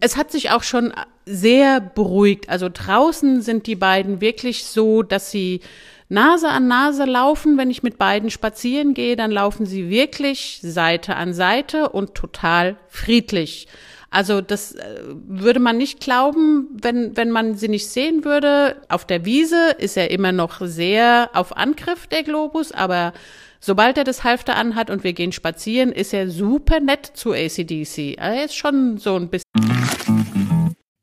Es 0.00 0.16
hat 0.16 0.30
sich 0.30 0.50
auch 0.50 0.62
schon 0.62 0.92
sehr 1.24 1.80
beruhigt. 1.80 2.48
Also 2.48 2.68
draußen 2.72 3.42
sind 3.42 3.66
die 3.66 3.76
beiden 3.76 4.20
wirklich 4.20 4.64
so, 4.64 5.02
dass 5.02 5.30
sie 5.30 5.60
Nase 6.08 6.48
an 6.48 6.68
Nase 6.68 7.04
laufen. 7.04 7.58
Wenn 7.58 7.70
ich 7.70 7.82
mit 7.82 7.98
beiden 7.98 8.30
spazieren 8.30 8.94
gehe, 8.94 9.16
dann 9.16 9.30
laufen 9.30 9.66
sie 9.66 9.90
wirklich 9.90 10.60
Seite 10.62 11.16
an 11.16 11.34
Seite 11.34 11.88
und 11.88 12.14
total 12.14 12.76
friedlich. 12.88 13.66
Also 14.10 14.40
das 14.40 14.72
äh, 14.72 15.00
würde 15.26 15.60
man 15.60 15.76
nicht 15.76 16.00
glauben, 16.00 16.68
wenn, 16.72 17.16
wenn 17.16 17.30
man 17.30 17.56
sie 17.56 17.68
nicht 17.68 17.88
sehen 17.88 18.24
würde. 18.24 18.76
Auf 18.88 19.04
der 19.04 19.24
Wiese 19.24 19.72
ist 19.78 19.96
er 19.96 20.10
immer 20.10 20.32
noch 20.32 20.60
sehr 20.60 21.30
auf 21.34 21.56
Angriff, 21.56 22.06
der 22.06 22.22
Globus, 22.22 22.72
aber 22.72 23.12
sobald 23.60 23.98
er 23.98 24.04
das 24.04 24.22
Halfter 24.22 24.56
anhat 24.56 24.90
und 24.90 25.02
wir 25.04 25.12
gehen 25.12 25.32
spazieren, 25.32 25.90
ist 25.90 26.14
er 26.14 26.30
super 26.30 26.80
nett 26.80 27.10
zu 27.14 27.32
ACDC. 27.32 28.16
Er 28.16 28.44
ist 28.44 28.56
schon 28.56 28.96
so 28.96 29.16
ein 29.16 29.28
bisschen. 29.28 29.75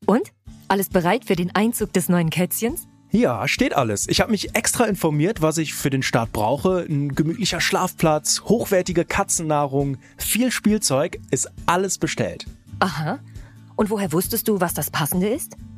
Und? 0.06 0.32
Alles 0.68 0.88
bereit 0.88 1.24
für 1.24 1.36
den 1.36 1.54
Einzug 1.54 1.92
des 1.92 2.08
neuen 2.08 2.30
Kätzchens? 2.30 2.86
Ja, 3.10 3.46
steht 3.46 3.76
alles. 3.76 4.08
Ich 4.08 4.20
habe 4.20 4.32
mich 4.32 4.56
extra 4.56 4.86
informiert, 4.86 5.40
was 5.40 5.58
ich 5.58 5.74
für 5.74 5.90
den 5.90 6.02
Start 6.02 6.32
brauche. 6.32 6.84
Ein 6.88 7.14
gemütlicher 7.14 7.60
Schlafplatz, 7.60 8.42
hochwertige 8.46 9.04
Katzennahrung, 9.04 9.98
viel 10.16 10.50
Spielzeug, 10.50 11.20
ist 11.30 11.48
alles 11.66 11.98
bestellt. 11.98 12.46
Aha. 12.80 13.20
Und 13.76 13.90
woher 13.90 14.12
wusstest 14.12 14.48
du, 14.48 14.60
was 14.60 14.74
das 14.74 14.90
Passende 14.90 15.28
ist? 15.28 15.56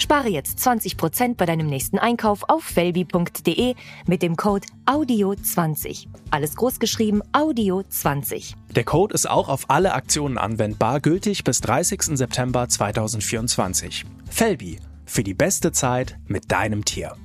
Spare 0.00 0.28
jetzt 0.28 0.58
20% 0.58 1.34
bei 1.34 1.46
deinem 1.46 1.66
nächsten 1.66 1.98
Einkauf 1.98 2.44
auf 2.48 2.62
felbi.de 2.64 3.74
mit 4.06 4.22
dem 4.22 4.36
Code 4.36 4.66
AUDIO20. 4.86 6.06
Alles 6.30 6.56
großgeschrieben 6.56 7.22
AUDIO20. 7.32 8.54
Der 8.74 8.84
Code 8.84 9.14
ist 9.14 9.28
auch 9.28 9.48
auf 9.48 9.68
alle 9.68 9.92
Aktionen 9.94 10.38
anwendbar, 10.38 11.00
gültig 11.00 11.44
bis 11.44 11.60
30. 11.60 12.16
September 12.16 12.68
2024. 12.68 14.04
Felbi, 14.30 14.78
für 15.04 15.24
die 15.24 15.34
beste 15.34 15.72
Zeit 15.72 16.18
mit 16.26 16.50
deinem 16.52 16.84
Tier. 16.84 17.16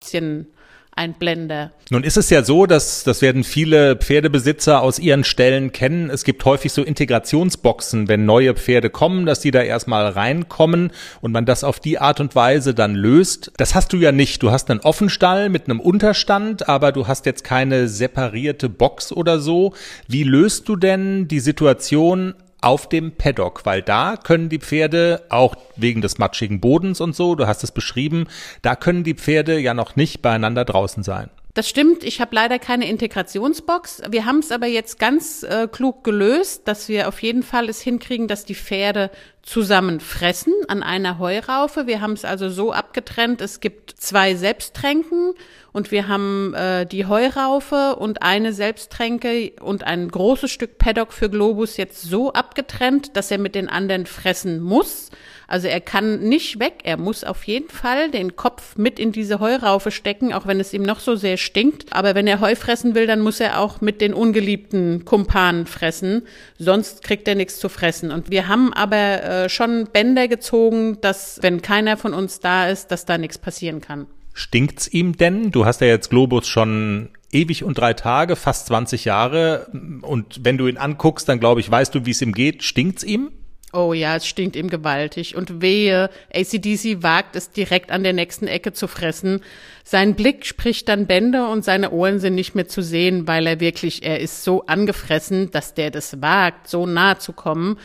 Bisschen 0.00 0.48
ein 0.96 1.14
Blender. 1.14 1.72
Nun 1.90 2.04
ist 2.04 2.16
es 2.16 2.30
ja 2.30 2.42
so, 2.42 2.66
dass 2.66 3.04
das 3.04 3.20
werden 3.20 3.44
viele 3.44 3.96
Pferdebesitzer 3.96 4.80
aus 4.80 4.98
ihren 4.98 5.24
Ställen 5.24 5.72
kennen. 5.72 6.08
Es 6.08 6.24
gibt 6.24 6.44
häufig 6.44 6.72
so 6.72 6.82
Integrationsboxen, 6.82 8.08
wenn 8.08 8.24
neue 8.24 8.54
Pferde 8.54 8.90
kommen, 8.90 9.26
dass 9.26 9.40
die 9.40 9.50
da 9.50 9.62
erstmal 9.62 10.08
reinkommen 10.08 10.92
und 11.20 11.32
man 11.32 11.46
das 11.46 11.64
auf 11.64 11.80
die 11.80 11.98
Art 11.98 12.20
und 12.20 12.34
Weise 12.34 12.74
dann 12.74 12.94
löst. 12.94 13.52
Das 13.56 13.74
hast 13.74 13.92
du 13.92 13.96
ja 13.96 14.12
nicht. 14.12 14.42
Du 14.42 14.50
hast 14.50 14.70
einen 14.70 14.80
Offenstall 14.80 15.48
mit 15.48 15.64
einem 15.64 15.80
Unterstand, 15.80 16.68
aber 16.68 16.92
du 16.92 17.06
hast 17.06 17.26
jetzt 17.26 17.44
keine 17.44 17.88
separierte 17.88 18.68
Box 18.68 19.12
oder 19.12 19.40
so. 19.40 19.74
Wie 20.08 20.24
löst 20.24 20.68
du 20.68 20.76
denn 20.76 21.28
die 21.28 21.40
Situation 21.40 22.34
auf 22.64 22.88
dem 22.88 23.12
Paddock, 23.12 23.66
weil 23.66 23.82
da 23.82 24.16
können 24.16 24.48
die 24.48 24.58
Pferde 24.58 25.22
auch 25.28 25.54
wegen 25.76 26.00
des 26.00 26.18
matschigen 26.18 26.60
Bodens 26.60 27.00
und 27.00 27.14
so, 27.14 27.34
du 27.34 27.46
hast 27.46 27.62
es 27.62 27.72
beschrieben, 27.72 28.26
da 28.62 28.74
können 28.74 29.04
die 29.04 29.14
Pferde 29.14 29.58
ja 29.58 29.74
noch 29.74 29.96
nicht 29.96 30.22
beieinander 30.22 30.64
draußen 30.64 31.02
sein. 31.02 31.30
Das 31.54 31.68
stimmt, 31.68 32.02
ich 32.02 32.20
habe 32.20 32.34
leider 32.34 32.58
keine 32.58 32.88
Integrationsbox. 32.88 34.02
Wir 34.10 34.24
haben 34.24 34.40
es 34.40 34.50
aber 34.50 34.66
jetzt 34.66 34.98
ganz 34.98 35.44
äh, 35.44 35.68
klug 35.70 36.02
gelöst, 36.02 36.66
dass 36.66 36.88
wir 36.88 37.06
auf 37.06 37.22
jeden 37.22 37.44
Fall 37.44 37.68
es 37.68 37.80
hinkriegen, 37.80 38.26
dass 38.26 38.44
die 38.44 38.56
Pferde 38.56 39.12
zusammen 39.44 40.00
fressen 40.00 40.54
an 40.68 40.82
einer 40.82 41.18
Heuraufe. 41.18 41.86
Wir 41.86 42.00
haben 42.00 42.14
es 42.14 42.24
also 42.24 42.48
so 42.48 42.72
abgetrennt, 42.72 43.40
es 43.40 43.60
gibt 43.60 43.90
zwei 43.90 44.34
Selbsttränken 44.34 45.34
und 45.72 45.90
wir 45.90 46.08
haben 46.08 46.54
äh, 46.54 46.86
die 46.86 47.06
Heuraufe 47.06 47.96
und 47.96 48.22
eine 48.22 48.52
Selbsttränke 48.52 49.52
und 49.60 49.84
ein 49.84 50.08
großes 50.08 50.50
Stück 50.50 50.78
Paddock 50.78 51.12
für 51.12 51.28
Globus 51.28 51.76
jetzt 51.76 52.02
so 52.02 52.32
abgetrennt, 52.32 53.16
dass 53.16 53.30
er 53.30 53.38
mit 53.38 53.54
den 53.54 53.68
anderen 53.68 54.06
fressen 54.06 54.60
muss. 54.60 55.10
Also 55.46 55.68
er 55.68 55.80
kann 55.80 56.20
nicht 56.20 56.58
weg, 56.58 56.80
er 56.84 56.96
muss 56.96 57.22
auf 57.22 57.44
jeden 57.44 57.68
Fall 57.68 58.10
den 58.10 58.36
Kopf 58.36 58.76
mit 58.76 58.98
in 58.98 59.12
diese 59.12 59.40
Heuraufe 59.40 59.90
stecken, 59.90 60.32
auch 60.32 60.46
wenn 60.46 60.58
es 60.58 60.72
ihm 60.72 60.82
noch 60.82 61.00
so 61.00 61.16
sehr 61.16 61.36
stinkt. 61.36 61.92
Aber 61.92 62.14
wenn 62.14 62.26
er 62.26 62.40
Heu 62.40 62.54
fressen 62.54 62.94
will, 62.94 63.06
dann 63.06 63.20
muss 63.20 63.40
er 63.40 63.60
auch 63.60 63.80
mit 63.80 64.00
den 64.00 64.14
ungeliebten 64.14 65.04
Kumpanen 65.04 65.66
fressen, 65.66 66.26
sonst 66.58 67.02
kriegt 67.02 67.28
er 67.28 67.34
nichts 67.34 67.58
zu 67.58 67.68
fressen. 67.68 68.10
Und 68.10 68.30
wir 68.30 68.48
haben 68.48 68.72
aber 68.72 69.22
äh, 69.34 69.48
schon 69.48 69.88
Bänder 69.92 70.28
gezogen, 70.28 71.00
dass 71.00 71.38
wenn 71.42 71.62
keiner 71.62 71.96
von 71.96 72.14
uns 72.14 72.40
da 72.40 72.68
ist, 72.68 72.90
dass 72.90 73.04
da 73.04 73.18
nichts 73.18 73.38
passieren 73.38 73.80
kann. 73.80 74.06
Stinkt's 74.32 74.88
ihm 74.88 75.16
denn? 75.16 75.50
Du 75.50 75.64
hast 75.64 75.80
ja 75.80 75.86
jetzt 75.86 76.10
Globus 76.10 76.48
schon 76.48 77.10
ewig 77.30 77.64
und 77.64 77.78
drei 77.78 77.94
Tage, 77.94 78.36
fast 78.36 78.66
20 78.66 79.04
Jahre. 79.04 79.66
Und 80.02 80.44
wenn 80.44 80.58
du 80.58 80.66
ihn 80.66 80.76
anguckst, 80.76 81.28
dann 81.28 81.40
glaube 81.40 81.60
ich, 81.60 81.70
weißt 81.70 81.94
du, 81.94 82.06
wie 82.06 82.10
es 82.10 82.22
ihm 82.22 82.32
geht. 82.32 82.62
Stinkt's 82.62 83.04
ihm? 83.04 83.30
Oh 83.72 83.92
ja, 83.92 84.14
es 84.14 84.26
stinkt 84.26 84.54
ihm 84.54 84.70
gewaltig. 84.70 85.34
Und 85.34 85.60
wehe, 85.60 86.08
ACDC 86.32 87.02
wagt 87.02 87.34
es 87.34 87.50
direkt 87.50 87.90
an 87.90 88.04
der 88.04 88.12
nächsten 88.12 88.46
Ecke 88.46 88.72
zu 88.72 88.86
fressen. 88.86 89.40
Sein 89.82 90.14
Blick 90.14 90.46
spricht 90.46 90.88
dann 90.88 91.08
Bände 91.08 91.48
und 91.48 91.64
seine 91.64 91.90
Ohren 91.90 92.20
sind 92.20 92.36
nicht 92.36 92.54
mehr 92.54 92.68
zu 92.68 92.82
sehen, 92.82 93.26
weil 93.26 93.48
er 93.48 93.58
wirklich, 93.58 94.04
er 94.04 94.20
ist 94.20 94.44
so 94.44 94.66
angefressen, 94.66 95.50
dass 95.50 95.74
der 95.74 95.90
das 95.90 96.22
wagt, 96.22 96.68
so 96.68 96.86
nah 96.86 97.18
zu 97.18 97.32
kommen. 97.32 97.78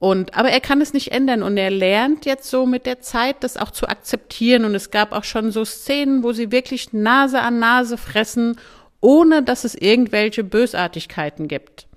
Und, 0.00 0.34
aber 0.34 0.50
er 0.50 0.60
kann 0.60 0.80
es 0.80 0.92
nicht 0.92 1.10
ändern 1.10 1.42
und 1.42 1.56
er 1.56 1.70
lernt 1.70 2.24
jetzt 2.24 2.48
so 2.48 2.66
mit 2.66 2.86
der 2.86 3.00
Zeit, 3.00 3.36
das 3.40 3.56
auch 3.56 3.72
zu 3.72 3.88
akzeptieren. 3.88 4.64
Und 4.64 4.74
es 4.74 4.90
gab 4.90 5.12
auch 5.12 5.24
schon 5.24 5.50
so 5.50 5.64
Szenen, 5.64 6.22
wo 6.22 6.32
sie 6.32 6.52
wirklich 6.52 6.92
Nase 6.92 7.40
an 7.40 7.58
Nase 7.58 7.98
fressen, 7.98 8.56
ohne 9.00 9.42
dass 9.42 9.64
es 9.64 9.74
irgendwelche 9.74 10.44
Bösartigkeiten 10.44 11.48
gibt. 11.48 11.88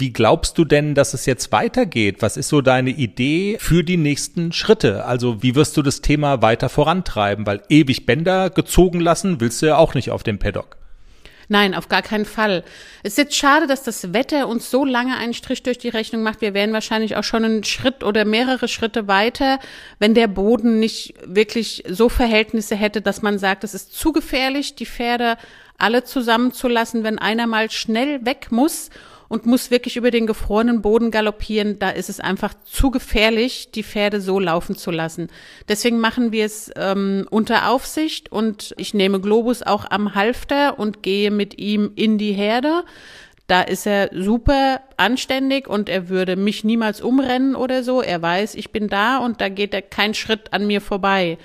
Wie 0.00 0.12
glaubst 0.12 0.56
du 0.58 0.64
denn, 0.64 0.94
dass 0.94 1.12
es 1.12 1.26
jetzt 1.26 1.50
weitergeht? 1.50 2.22
Was 2.22 2.36
ist 2.36 2.48
so 2.48 2.60
deine 2.60 2.90
Idee 2.90 3.56
für 3.58 3.82
die 3.82 3.96
nächsten 3.96 4.52
Schritte? 4.52 5.04
Also 5.04 5.42
wie 5.42 5.56
wirst 5.56 5.76
du 5.76 5.82
das 5.82 6.00
Thema 6.00 6.40
weiter 6.40 6.68
vorantreiben? 6.68 7.44
Weil 7.46 7.62
ewig 7.68 8.06
Bänder 8.06 8.50
gezogen 8.50 9.00
lassen 9.00 9.40
willst 9.40 9.60
du 9.60 9.66
ja 9.66 9.76
auch 9.76 9.94
nicht 9.94 10.12
auf 10.12 10.22
dem 10.22 10.38
Paddock. 10.38 10.77
Nein, 11.50 11.74
auf 11.74 11.88
gar 11.88 12.02
keinen 12.02 12.26
Fall. 12.26 12.62
Es 13.02 13.12
ist 13.12 13.18
jetzt 13.18 13.36
schade, 13.36 13.66
dass 13.66 13.82
das 13.82 14.12
Wetter 14.12 14.48
uns 14.48 14.70
so 14.70 14.84
lange 14.84 15.16
einen 15.16 15.32
Strich 15.32 15.62
durch 15.62 15.78
die 15.78 15.88
Rechnung 15.88 16.22
macht. 16.22 16.42
Wir 16.42 16.52
wären 16.52 16.74
wahrscheinlich 16.74 17.16
auch 17.16 17.24
schon 17.24 17.44
einen 17.44 17.64
Schritt 17.64 18.04
oder 18.04 18.26
mehrere 18.26 18.68
Schritte 18.68 19.08
weiter, 19.08 19.58
wenn 19.98 20.12
der 20.12 20.28
Boden 20.28 20.78
nicht 20.78 21.14
wirklich 21.24 21.84
so 21.88 22.10
Verhältnisse 22.10 22.76
hätte, 22.76 23.00
dass 23.00 23.22
man 23.22 23.38
sagt, 23.38 23.64
es 23.64 23.72
ist 23.72 23.94
zu 23.94 24.12
gefährlich, 24.12 24.74
die 24.74 24.86
Pferde 24.86 25.38
alle 25.78 26.04
zusammenzulassen, 26.04 27.02
wenn 27.02 27.18
einer 27.18 27.46
mal 27.46 27.70
schnell 27.70 28.26
weg 28.26 28.48
muss 28.50 28.90
und 29.28 29.46
muss 29.46 29.70
wirklich 29.70 29.96
über 29.96 30.10
den 30.10 30.26
gefrorenen 30.26 30.82
Boden 30.82 31.10
galoppieren, 31.10 31.78
da 31.78 31.90
ist 31.90 32.08
es 32.08 32.20
einfach 32.20 32.54
zu 32.64 32.90
gefährlich, 32.90 33.70
die 33.70 33.82
Pferde 33.82 34.20
so 34.20 34.40
laufen 34.40 34.76
zu 34.76 34.90
lassen. 34.90 35.28
Deswegen 35.68 36.00
machen 36.00 36.32
wir 36.32 36.44
es 36.44 36.70
ähm, 36.76 37.26
unter 37.30 37.70
Aufsicht 37.70 38.32
und 38.32 38.74
ich 38.78 38.94
nehme 38.94 39.20
Globus 39.20 39.62
auch 39.62 39.90
am 39.90 40.14
Halfter 40.14 40.78
und 40.78 41.02
gehe 41.02 41.30
mit 41.30 41.58
ihm 41.58 41.92
in 41.94 42.18
die 42.18 42.32
Herde. 42.32 42.84
Da 43.46 43.62
ist 43.62 43.86
er 43.86 44.10
super 44.12 44.82
anständig 44.98 45.68
und 45.68 45.88
er 45.88 46.10
würde 46.10 46.36
mich 46.36 46.64
niemals 46.64 47.00
umrennen 47.00 47.54
oder 47.54 47.82
so. 47.82 48.02
Er 48.02 48.20
weiß, 48.20 48.54
ich 48.54 48.72
bin 48.72 48.88
da 48.88 49.18
und 49.18 49.40
da 49.40 49.48
geht 49.48 49.72
er 49.72 49.80
kein 49.80 50.12
Schritt 50.12 50.52
an 50.52 50.66
mir 50.66 50.82
vorbei. 50.82 51.38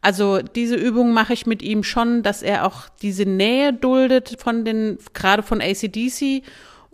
Also 0.00 0.40
diese 0.40 0.76
Übung 0.76 1.12
mache 1.12 1.32
ich 1.32 1.46
mit 1.46 1.62
ihm 1.62 1.82
schon, 1.82 2.22
dass 2.22 2.42
er 2.42 2.66
auch 2.66 2.88
diese 3.02 3.24
Nähe 3.24 3.72
duldet 3.72 4.36
von 4.38 4.64
den, 4.64 4.98
gerade 5.12 5.42
von 5.42 5.60
ACDC 5.60 6.42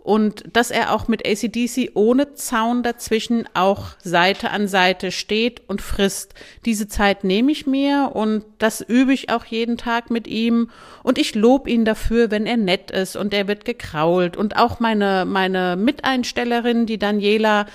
und 0.07 0.45
dass 0.53 0.71
er 0.71 0.93
auch 0.93 1.09
mit 1.09 1.27
ACDC 1.27 1.91
ohne 1.93 2.33
Zaun 2.33 2.81
dazwischen 2.81 3.43
auch 3.53 3.87
Seite 4.01 4.51
an 4.51 4.69
Seite 4.69 5.11
steht 5.11 5.63
und 5.67 5.81
frisst. 5.81 6.33
Diese 6.63 6.87
Zeit 6.87 7.25
nehme 7.25 7.51
ich 7.51 7.67
mir 7.67 8.11
und 8.13 8.45
das 8.57 8.79
übe 8.79 9.11
ich 9.11 9.29
auch 9.29 9.43
jeden 9.43 9.75
Tag 9.75 10.09
mit 10.09 10.25
ihm 10.25 10.69
und 11.03 11.17
ich 11.17 11.35
lobe 11.35 11.69
ihn 11.69 11.83
dafür, 11.83 12.31
wenn 12.31 12.45
er 12.45 12.55
nett 12.55 12.89
ist 12.89 13.17
und 13.17 13.33
er 13.33 13.49
wird 13.49 13.65
gekrault 13.65 14.37
und 14.37 14.55
auch 14.55 14.79
meine, 14.79 15.25
meine 15.25 15.75
Miteinstellerin, 15.75 16.85
die 16.85 16.99
Daniela, 16.99 17.65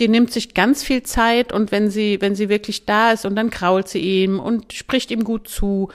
die 0.00 0.08
nimmt 0.08 0.32
sich 0.32 0.54
ganz 0.54 0.82
viel 0.82 1.04
Zeit 1.04 1.52
und 1.52 1.70
wenn 1.70 1.88
sie, 1.88 2.20
wenn 2.20 2.34
sie 2.34 2.48
wirklich 2.48 2.84
da 2.84 3.12
ist 3.12 3.24
und 3.24 3.36
dann 3.36 3.48
krault 3.48 3.86
sie 3.86 4.00
ihm 4.00 4.40
und 4.40 4.72
spricht 4.72 5.12
ihm 5.12 5.22
gut 5.22 5.46
zu. 5.46 5.90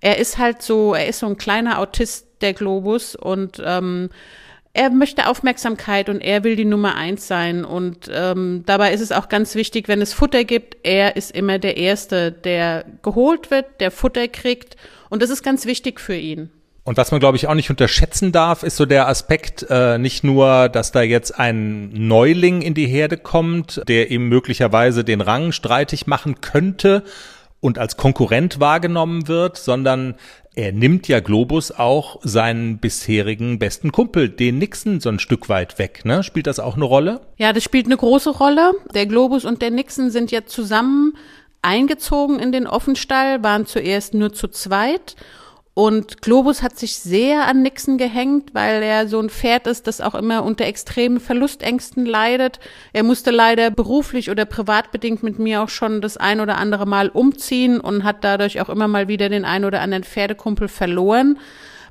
Er 0.00 0.18
ist 0.18 0.38
halt 0.38 0.60
so, 0.60 0.92
er 0.92 1.06
ist 1.06 1.20
so 1.20 1.26
ein 1.26 1.36
kleiner 1.36 1.78
Autist, 1.78 2.26
der 2.40 2.52
Globus 2.52 3.14
und 3.14 3.62
ähm, 3.64 4.10
er 4.76 4.90
möchte 4.90 5.26
Aufmerksamkeit 5.26 6.10
und 6.10 6.20
er 6.20 6.44
will 6.44 6.54
die 6.54 6.66
Nummer 6.66 6.96
eins 6.96 7.26
sein. 7.26 7.64
Und 7.64 8.10
ähm, 8.12 8.62
dabei 8.66 8.92
ist 8.92 9.00
es 9.00 9.10
auch 9.10 9.30
ganz 9.30 9.54
wichtig, 9.54 9.88
wenn 9.88 10.02
es 10.02 10.12
Futter 10.12 10.44
gibt, 10.44 10.76
er 10.82 11.16
ist 11.16 11.30
immer 11.34 11.58
der 11.58 11.78
Erste, 11.78 12.30
der 12.30 12.84
geholt 13.02 13.50
wird, 13.50 13.80
der 13.80 13.90
Futter 13.90 14.28
kriegt. 14.28 14.76
Und 15.08 15.22
das 15.22 15.30
ist 15.30 15.42
ganz 15.42 15.64
wichtig 15.64 15.98
für 15.98 16.14
ihn. 16.14 16.50
Und 16.84 16.98
was 16.98 17.10
man, 17.10 17.20
glaube 17.20 17.38
ich, 17.38 17.48
auch 17.48 17.54
nicht 17.54 17.70
unterschätzen 17.70 18.32
darf, 18.32 18.62
ist 18.62 18.76
so 18.76 18.84
der 18.84 19.08
Aspekt, 19.08 19.66
äh, 19.70 19.96
nicht 19.96 20.24
nur, 20.24 20.68
dass 20.68 20.92
da 20.92 21.00
jetzt 21.02 21.36
ein 21.38 21.90
Neuling 21.92 22.60
in 22.60 22.74
die 22.74 22.86
Herde 22.86 23.16
kommt, 23.16 23.82
der 23.88 24.10
ihm 24.10 24.28
möglicherweise 24.28 25.04
den 25.04 25.22
Rang 25.22 25.52
streitig 25.52 26.06
machen 26.06 26.42
könnte 26.42 27.02
und 27.60 27.78
als 27.78 27.96
Konkurrent 27.96 28.60
wahrgenommen 28.60 29.26
wird, 29.26 29.56
sondern 29.56 30.14
er 30.56 30.72
nimmt 30.72 31.06
ja 31.06 31.20
Globus 31.20 31.70
auch 31.70 32.18
seinen 32.22 32.78
bisherigen 32.78 33.58
besten 33.58 33.92
Kumpel, 33.92 34.30
den 34.30 34.58
Nixon, 34.58 35.00
so 35.00 35.10
ein 35.10 35.18
Stück 35.18 35.50
weit 35.50 35.78
weg. 35.78 36.04
Ne? 36.04 36.22
Spielt 36.22 36.46
das 36.46 36.58
auch 36.58 36.76
eine 36.76 36.86
Rolle? 36.86 37.20
Ja, 37.36 37.52
das 37.52 37.62
spielt 37.62 37.86
eine 37.86 37.98
große 37.98 38.30
Rolle. 38.30 38.72
Der 38.94 39.04
Globus 39.04 39.44
und 39.44 39.60
der 39.60 39.70
Nixon 39.70 40.10
sind 40.10 40.30
ja 40.30 40.46
zusammen 40.46 41.12
eingezogen 41.60 42.38
in 42.38 42.52
den 42.52 42.66
Offenstall, 42.66 43.44
waren 43.44 43.66
zuerst 43.66 44.14
nur 44.14 44.32
zu 44.32 44.48
zweit 44.48 45.14
und 45.78 46.22
Globus 46.22 46.62
hat 46.62 46.78
sich 46.78 46.96
sehr 46.96 47.46
an 47.46 47.60
Nixon 47.60 47.98
gehängt, 47.98 48.54
weil 48.54 48.82
er 48.82 49.08
so 49.08 49.20
ein 49.20 49.28
Pferd 49.28 49.66
ist, 49.66 49.86
das 49.86 50.00
auch 50.00 50.14
immer 50.14 50.42
unter 50.42 50.64
extremen 50.64 51.20
Verlustängsten 51.20 52.06
leidet. 52.06 52.60
Er 52.94 53.02
musste 53.02 53.30
leider 53.30 53.70
beruflich 53.70 54.30
oder 54.30 54.46
privatbedingt 54.46 55.22
mit 55.22 55.38
mir 55.38 55.62
auch 55.62 55.68
schon 55.68 56.00
das 56.00 56.16
ein 56.16 56.40
oder 56.40 56.56
andere 56.56 56.86
Mal 56.86 57.10
umziehen 57.10 57.78
und 57.78 58.04
hat 58.04 58.24
dadurch 58.24 58.58
auch 58.62 58.70
immer 58.70 58.88
mal 58.88 59.06
wieder 59.06 59.28
den 59.28 59.44
ein 59.44 59.66
oder 59.66 59.82
anderen 59.82 60.04
Pferdekumpel 60.04 60.68
verloren. 60.68 61.38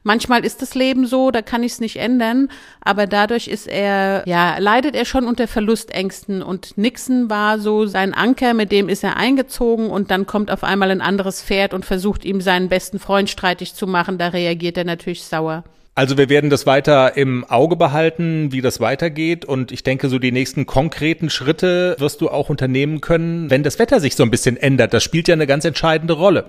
Manchmal 0.07 0.45
ist 0.45 0.61
das 0.61 0.75
Leben 0.75 1.07
so, 1.07 1.31
da 1.31 1.41
kann 1.41 1.63
ich 1.63 1.71
es 1.71 1.79
nicht 1.79 1.95
ändern, 1.95 2.49
aber 2.79 3.07
dadurch 3.07 3.47
ist 3.47 3.67
er, 3.67 4.21
ja, 4.27 4.59
leidet 4.59 4.95
er 4.95 5.03
schon 5.03 5.25
unter 5.25 5.47
Verlustängsten 5.47 6.43
und 6.43 6.77
Nixon 6.77 7.27
war 7.31 7.57
so 7.57 7.87
sein 7.87 8.13
Anker, 8.13 8.53
mit 8.53 8.71
dem 8.71 8.87
ist 8.87 9.03
er 9.03 9.17
eingezogen 9.17 9.89
und 9.89 10.11
dann 10.11 10.27
kommt 10.27 10.51
auf 10.51 10.63
einmal 10.63 10.91
ein 10.91 11.01
anderes 11.01 11.41
Pferd 11.41 11.73
und 11.73 11.85
versucht 11.85 12.23
ihm 12.23 12.39
seinen 12.39 12.69
besten 12.69 12.99
Freund 12.99 13.31
streitig 13.31 13.73
zu 13.73 13.87
machen, 13.87 14.19
da 14.19 14.27
reagiert 14.27 14.77
er 14.77 14.83
natürlich 14.83 15.23
sauer. 15.23 15.63
Also 15.95 16.19
wir 16.19 16.29
werden 16.29 16.51
das 16.51 16.67
weiter 16.67 17.17
im 17.17 17.43
Auge 17.45 17.75
behalten, 17.75 18.51
wie 18.51 18.61
das 18.61 18.81
weitergeht. 18.81 19.45
Und 19.45 19.71
ich 19.71 19.81
denke, 19.81 20.09
so 20.09 20.19
die 20.19 20.33
nächsten 20.33 20.65
konkreten 20.65 21.29
Schritte 21.29 21.95
wirst 21.99 22.19
du 22.19 22.29
auch 22.29 22.49
unternehmen 22.49 22.99
können, 22.99 23.49
wenn 23.49 23.63
das 23.63 23.79
Wetter 23.79 24.01
sich 24.01 24.17
so 24.17 24.23
ein 24.23 24.29
bisschen 24.29 24.57
ändert. 24.57 24.93
Das 24.93 25.03
spielt 25.03 25.29
ja 25.29 25.33
eine 25.33 25.47
ganz 25.47 25.63
entscheidende 25.63 26.13
Rolle. 26.13 26.45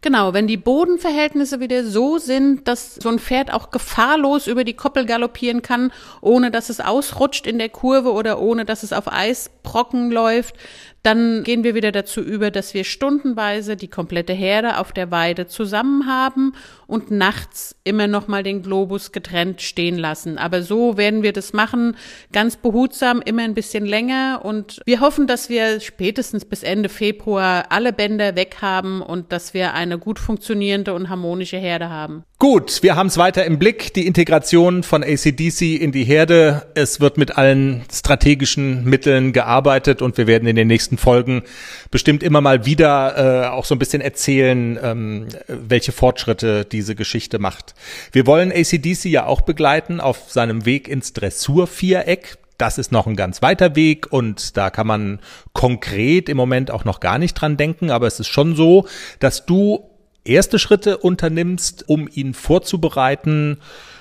Genau, 0.00 0.34
wenn 0.34 0.46
die 0.46 0.56
Bodenverhältnisse 0.56 1.60
wieder 1.60 1.84
so 1.84 2.18
sind, 2.18 2.68
dass 2.68 2.94
so 2.96 3.08
ein 3.08 3.18
Pferd 3.18 3.52
auch 3.52 3.70
gefahrlos 3.70 4.46
über 4.46 4.64
die 4.64 4.74
Koppel 4.74 5.06
galoppieren 5.06 5.62
kann, 5.62 5.92
ohne 6.20 6.50
dass 6.50 6.68
es 6.68 6.80
ausrutscht 6.80 7.46
in 7.46 7.58
der 7.58 7.68
Kurve 7.68 8.12
oder 8.12 8.40
ohne 8.40 8.64
dass 8.64 8.82
es 8.82 8.92
auf 8.92 9.10
Eisbrocken 9.12 10.10
läuft, 10.10 10.54
dann 11.02 11.44
gehen 11.44 11.62
wir 11.62 11.74
wieder 11.74 11.92
dazu 11.92 12.20
über, 12.20 12.50
dass 12.50 12.74
wir 12.74 12.82
stundenweise 12.82 13.76
die 13.76 13.88
komplette 13.88 14.32
Herde 14.32 14.78
auf 14.78 14.92
der 14.92 15.10
Weide 15.10 15.46
zusammen 15.46 16.06
haben 16.06 16.52
und 16.88 17.10
nachts 17.10 17.76
immer 17.84 18.06
noch 18.06 18.28
mal 18.28 18.42
den 18.42 18.62
Globus 18.62 19.12
getrennt 19.12 19.62
stehen 19.62 19.98
lassen. 19.98 20.38
Aber 20.38 20.62
so 20.62 20.96
werden 20.96 21.22
wir 21.22 21.32
das 21.32 21.52
machen, 21.52 21.96
ganz 22.32 22.56
behutsam, 22.56 23.22
immer 23.24 23.42
ein 23.42 23.54
bisschen 23.54 23.86
länger 23.86 24.40
und 24.44 24.80
wir 24.84 25.00
hoffen, 25.00 25.26
dass 25.26 25.48
wir 25.48 25.80
spätestens 25.80 26.44
bis 26.44 26.62
Ende 26.62 26.88
Februar 26.88 27.66
alle 27.70 27.92
Bänder 27.92 28.36
weg 28.36 28.56
haben 28.60 29.00
und 29.00 29.32
dass 29.32 29.54
wir 29.54 29.74
eine 29.74 29.98
gut 29.98 30.18
funktionierende 30.18 30.94
und 30.94 31.08
harmonische 31.08 31.56
Herde 31.56 31.88
haben. 31.88 32.24
Gut, 32.38 32.82
wir 32.82 32.96
haben 32.96 33.06
es 33.06 33.16
weiter 33.16 33.46
im 33.46 33.58
Blick, 33.58 33.94
die 33.94 34.06
Integration 34.06 34.82
von 34.82 35.02
ACDC 35.02 35.80
in 35.80 35.90
die 35.90 36.04
Herde. 36.04 36.70
Es 36.74 37.00
wird 37.00 37.16
mit 37.16 37.38
allen 37.38 37.82
strategischen 37.90 38.84
Mitteln 38.84 39.32
gearbeitet 39.32 40.02
und 40.02 40.18
wir 40.18 40.26
werden 40.26 40.46
in 40.46 40.54
den 40.54 40.68
nächsten 40.68 40.95
Folgen 40.98 41.42
bestimmt 41.90 42.22
immer 42.22 42.40
mal 42.40 42.66
wieder 42.66 43.44
äh, 43.44 43.48
auch 43.48 43.64
so 43.64 43.74
ein 43.74 43.78
bisschen 43.78 44.00
erzählen, 44.00 44.78
ähm, 44.82 45.28
welche 45.48 45.92
Fortschritte 45.92 46.64
diese 46.64 46.94
Geschichte 46.94 47.38
macht. 47.38 47.74
Wir 48.12 48.26
wollen 48.26 48.52
ACDC 48.52 49.06
ja 49.06 49.26
auch 49.26 49.42
begleiten 49.42 50.00
auf 50.00 50.30
seinem 50.30 50.64
Weg 50.64 50.88
ins 50.88 51.12
Dressurviereck. 51.12 52.38
Das 52.58 52.78
ist 52.78 52.90
noch 52.90 53.06
ein 53.06 53.16
ganz 53.16 53.42
weiter 53.42 53.76
Weg 53.76 54.12
und 54.12 54.56
da 54.56 54.70
kann 54.70 54.86
man 54.86 55.20
konkret 55.52 56.28
im 56.28 56.36
Moment 56.36 56.70
auch 56.70 56.84
noch 56.84 57.00
gar 57.00 57.18
nicht 57.18 57.34
dran 57.34 57.56
denken, 57.56 57.90
aber 57.90 58.06
es 58.06 58.18
ist 58.18 58.28
schon 58.28 58.56
so, 58.56 58.86
dass 59.18 59.44
du 59.44 59.90
erste 60.24 60.58
Schritte 60.58 60.98
unternimmst, 60.98 61.88
um 61.88 62.08
ihn 62.12 62.34
vorzubereiten, 62.34 63.58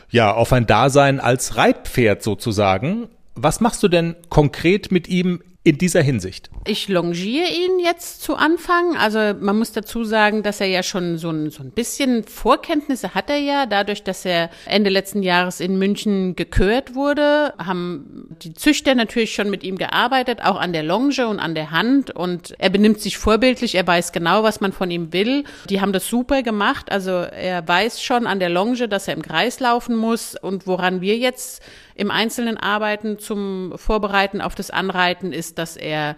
ja, 0.09 0.33
auf 0.33 0.53
ein 0.53 0.65
Dasein 0.65 1.19
als 1.19 1.57
Reitpferd 1.57 2.23
sozusagen. 2.23 3.09
Was 3.35 3.59
machst 3.59 3.83
du 3.83 3.87
denn 3.87 4.15
konkret 4.29 4.91
mit 4.91 5.07
ihm 5.07 5.41
in 5.65 5.79
dieser 5.79 6.03
Hinsicht? 6.03 6.51
Ich 6.67 6.87
longiere 6.89 7.47
ihn 7.47 7.79
jetzt 7.83 8.21
zu 8.21 8.35
Anfang. 8.35 8.95
Also 8.97 9.33
man 9.39 9.57
muss 9.57 9.71
dazu 9.71 10.03
sagen, 10.03 10.43
dass 10.43 10.61
er 10.61 10.67
ja 10.67 10.83
schon 10.83 11.17
so 11.17 11.31
ein, 11.31 11.49
so 11.49 11.63
ein 11.63 11.71
bisschen 11.71 12.23
Vorkenntnisse 12.23 13.15
hat 13.15 13.31
er 13.31 13.39
ja. 13.39 13.65
Dadurch, 13.65 14.03
dass 14.03 14.25
er 14.25 14.51
Ende 14.67 14.91
letzten 14.91 15.23
Jahres 15.23 15.59
in 15.59 15.79
München 15.79 16.35
gekürt 16.35 16.93
wurde, 16.93 17.55
haben 17.57 18.27
die 18.43 18.53
Züchter 18.53 18.93
natürlich 18.93 19.33
schon 19.33 19.49
mit 19.49 19.63
ihm 19.63 19.79
gearbeitet, 19.79 20.43
auch 20.43 20.59
an 20.59 20.71
der 20.71 20.83
Longe 20.83 21.27
und 21.27 21.39
an 21.39 21.55
der 21.55 21.71
Hand. 21.71 22.11
Und 22.11 22.53
er 22.59 22.69
benimmt 22.69 23.01
sich 23.01 23.17
vorbildlich. 23.17 23.73
Er 23.73 23.87
weiß 23.87 24.11
genau, 24.11 24.43
was 24.43 24.61
man 24.61 24.71
von 24.71 24.91
ihm 24.91 25.13
will. 25.13 25.45
Die 25.67 25.81
haben 25.81 25.93
das 25.93 26.07
super 26.07 26.43
gemacht. 26.43 26.91
Also 26.91 27.09
er 27.09 27.67
weiß 27.67 28.03
schon 28.03 28.27
an 28.27 28.39
der 28.39 28.49
Longe, 28.49 28.87
dass 28.87 29.07
er 29.07 29.15
im 29.15 29.23
Kreis 29.23 29.59
laufen 29.59 29.95
muss. 29.95 30.35
Und 30.39 30.67
woran 30.67 31.01
wir 31.01 31.17
jetzt 31.17 31.63
im 31.95 32.11
Einzelnen 32.11 32.57
arbeiten 32.57 33.17
zum 33.19 33.73
Vorbereiten 33.77 34.41
auf 34.41 34.53
das 34.53 34.69
Anreiten 34.69 35.31
ist, 35.33 35.57
dass 35.57 35.77
er 35.77 36.15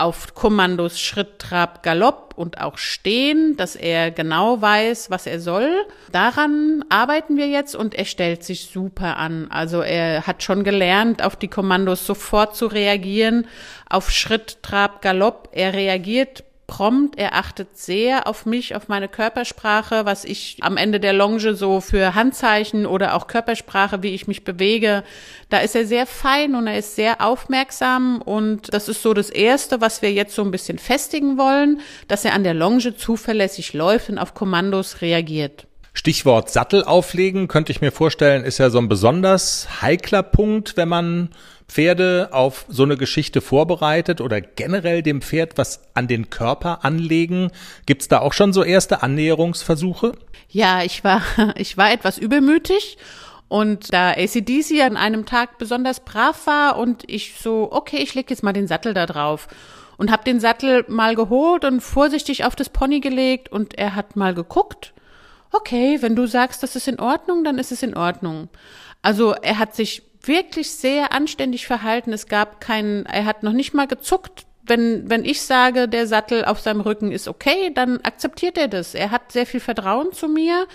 auf 0.00 0.34
Kommandos 0.34 0.98
Schritt, 0.98 1.38
Trab, 1.38 1.82
Galopp 1.82 2.32
und 2.36 2.60
auch 2.60 2.78
Stehen, 2.78 3.56
dass 3.56 3.76
er 3.76 4.10
genau 4.10 4.62
weiß, 4.62 5.10
was 5.10 5.26
er 5.26 5.40
soll. 5.40 5.70
Daran 6.10 6.84
arbeiten 6.88 7.36
wir 7.36 7.48
jetzt 7.48 7.76
und 7.76 7.94
er 7.94 8.06
stellt 8.06 8.42
sich 8.42 8.66
super 8.66 9.18
an. 9.18 9.48
Also 9.50 9.82
er 9.82 10.26
hat 10.26 10.42
schon 10.42 10.64
gelernt, 10.64 11.22
auf 11.22 11.36
die 11.36 11.48
Kommandos 11.48 12.06
sofort 12.06 12.56
zu 12.56 12.66
reagieren. 12.66 13.46
Auf 13.88 14.10
Schritt, 14.10 14.62
Trab, 14.62 15.02
Galopp. 15.02 15.50
Er 15.52 15.74
reagiert 15.74 16.44
prompt, 16.70 17.18
er 17.18 17.34
achtet 17.34 17.76
sehr 17.76 18.28
auf 18.28 18.46
mich, 18.46 18.76
auf 18.76 18.86
meine 18.86 19.08
Körpersprache, 19.08 20.06
was 20.06 20.24
ich 20.24 20.58
am 20.60 20.76
Ende 20.76 21.00
der 21.00 21.12
Longe 21.12 21.56
so 21.56 21.80
für 21.80 22.14
Handzeichen 22.14 22.86
oder 22.86 23.16
auch 23.16 23.26
Körpersprache, 23.26 24.04
wie 24.04 24.14
ich 24.14 24.28
mich 24.28 24.44
bewege, 24.44 25.02
da 25.48 25.58
ist 25.58 25.74
er 25.74 25.84
sehr 25.84 26.06
fein 26.06 26.54
und 26.54 26.68
er 26.68 26.78
ist 26.78 26.94
sehr 26.94 27.20
aufmerksam 27.20 28.22
und 28.22 28.72
das 28.72 28.88
ist 28.88 29.02
so 29.02 29.14
das 29.14 29.30
Erste, 29.30 29.80
was 29.80 30.00
wir 30.00 30.12
jetzt 30.12 30.36
so 30.36 30.42
ein 30.42 30.52
bisschen 30.52 30.78
festigen 30.78 31.36
wollen, 31.38 31.80
dass 32.06 32.24
er 32.24 32.34
an 32.34 32.44
der 32.44 32.54
Longe 32.54 32.96
zuverlässig 32.96 33.72
läuft 33.72 34.08
und 34.08 34.18
auf 34.18 34.34
Kommandos 34.34 35.02
reagiert. 35.02 35.66
Stichwort 35.92 36.50
Sattel 36.50 36.84
auflegen, 36.84 37.48
könnte 37.48 37.72
ich 37.72 37.80
mir 37.80 37.90
vorstellen, 37.90 38.44
ist 38.44 38.58
ja 38.58 38.70
so 38.70 38.78
ein 38.78 38.88
besonders 38.88 39.82
heikler 39.82 40.22
Punkt, 40.22 40.76
wenn 40.76 40.88
man 40.88 41.30
Pferde 41.70 42.30
auf 42.32 42.66
so 42.68 42.82
eine 42.82 42.96
Geschichte 42.96 43.40
vorbereitet 43.40 44.20
oder 44.20 44.40
generell 44.40 45.02
dem 45.02 45.22
Pferd 45.22 45.56
was 45.56 45.80
an 45.94 46.08
den 46.08 46.30
Körper 46.30 46.84
anlegen? 46.84 47.50
Gibt's 47.86 48.08
da 48.08 48.20
auch 48.20 48.32
schon 48.32 48.52
so 48.52 48.64
erste 48.64 49.02
Annäherungsversuche? 49.02 50.12
Ja, 50.48 50.82
ich 50.82 51.04
war, 51.04 51.22
ich 51.56 51.76
war 51.76 51.92
etwas 51.92 52.18
übermütig. 52.18 52.98
Und 53.48 53.92
da 53.92 54.10
ACDC 54.12 54.80
an 54.82 54.96
einem 54.96 55.26
Tag 55.26 55.58
besonders 55.58 56.00
brav 56.00 56.46
war 56.46 56.78
und 56.78 57.02
ich 57.08 57.34
so, 57.40 57.68
okay, 57.72 57.96
ich 57.96 58.14
leg 58.14 58.30
jetzt 58.30 58.44
mal 58.44 58.52
den 58.52 58.68
Sattel 58.68 58.94
da 58.94 59.06
drauf. 59.06 59.48
Und 59.96 60.12
hab 60.12 60.24
den 60.24 60.38
Sattel 60.38 60.84
mal 60.86 61.16
geholt 61.16 61.64
und 61.64 61.80
vorsichtig 61.80 62.44
auf 62.44 62.54
das 62.54 62.68
Pony 62.68 63.00
gelegt 63.00 63.50
und 63.50 63.76
er 63.76 63.96
hat 63.96 64.14
mal 64.14 64.34
geguckt. 64.34 64.92
Okay, 65.52 66.00
wenn 66.00 66.14
du 66.14 66.26
sagst, 66.26 66.62
das 66.62 66.76
ist 66.76 66.88
in 66.88 67.00
Ordnung, 67.00 67.44
dann 67.44 67.58
ist 67.58 67.72
es 67.72 67.82
in 67.82 67.96
Ordnung. 67.96 68.48
Also 69.02 69.32
er 69.32 69.58
hat 69.58 69.74
sich 69.74 70.02
wirklich 70.22 70.70
sehr 70.70 71.12
anständig 71.12 71.66
verhalten. 71.66 72.12
Es 72.12 72.26
gab 72.26 72.60
keinen, 72.60 73.06
er 73.06 73.24
hat 73.24 73.42
noch 73.42 73.52
nicht 73.52 73.74
mal 73.74 73.86
gezuckt. 73.86 74.44
Wenn, 74.62 75.08
wenn 75.10 75.24
ich 75.24 75.42
sage, 75.42 75.88
der 75.88 76.06
Sattel 76.06 76.44
auf 76.44 76.60
seinem 76.60 76.82
Rücken 76.82 77.10
ist 77.10 77.26
okay, 77.26 77.72
dann 77.74 77.98
akzeptiert 78.02 78.58
er 78.58 78.68
das. 78.68 78.94
Er 78.94 79.10
hat 79.10 79.32
sehr 79.32 79.46
viel 79.46 79.60
Vertrauen 79.60 80.12
zu 80.12 80.28
mir 80.28 80.66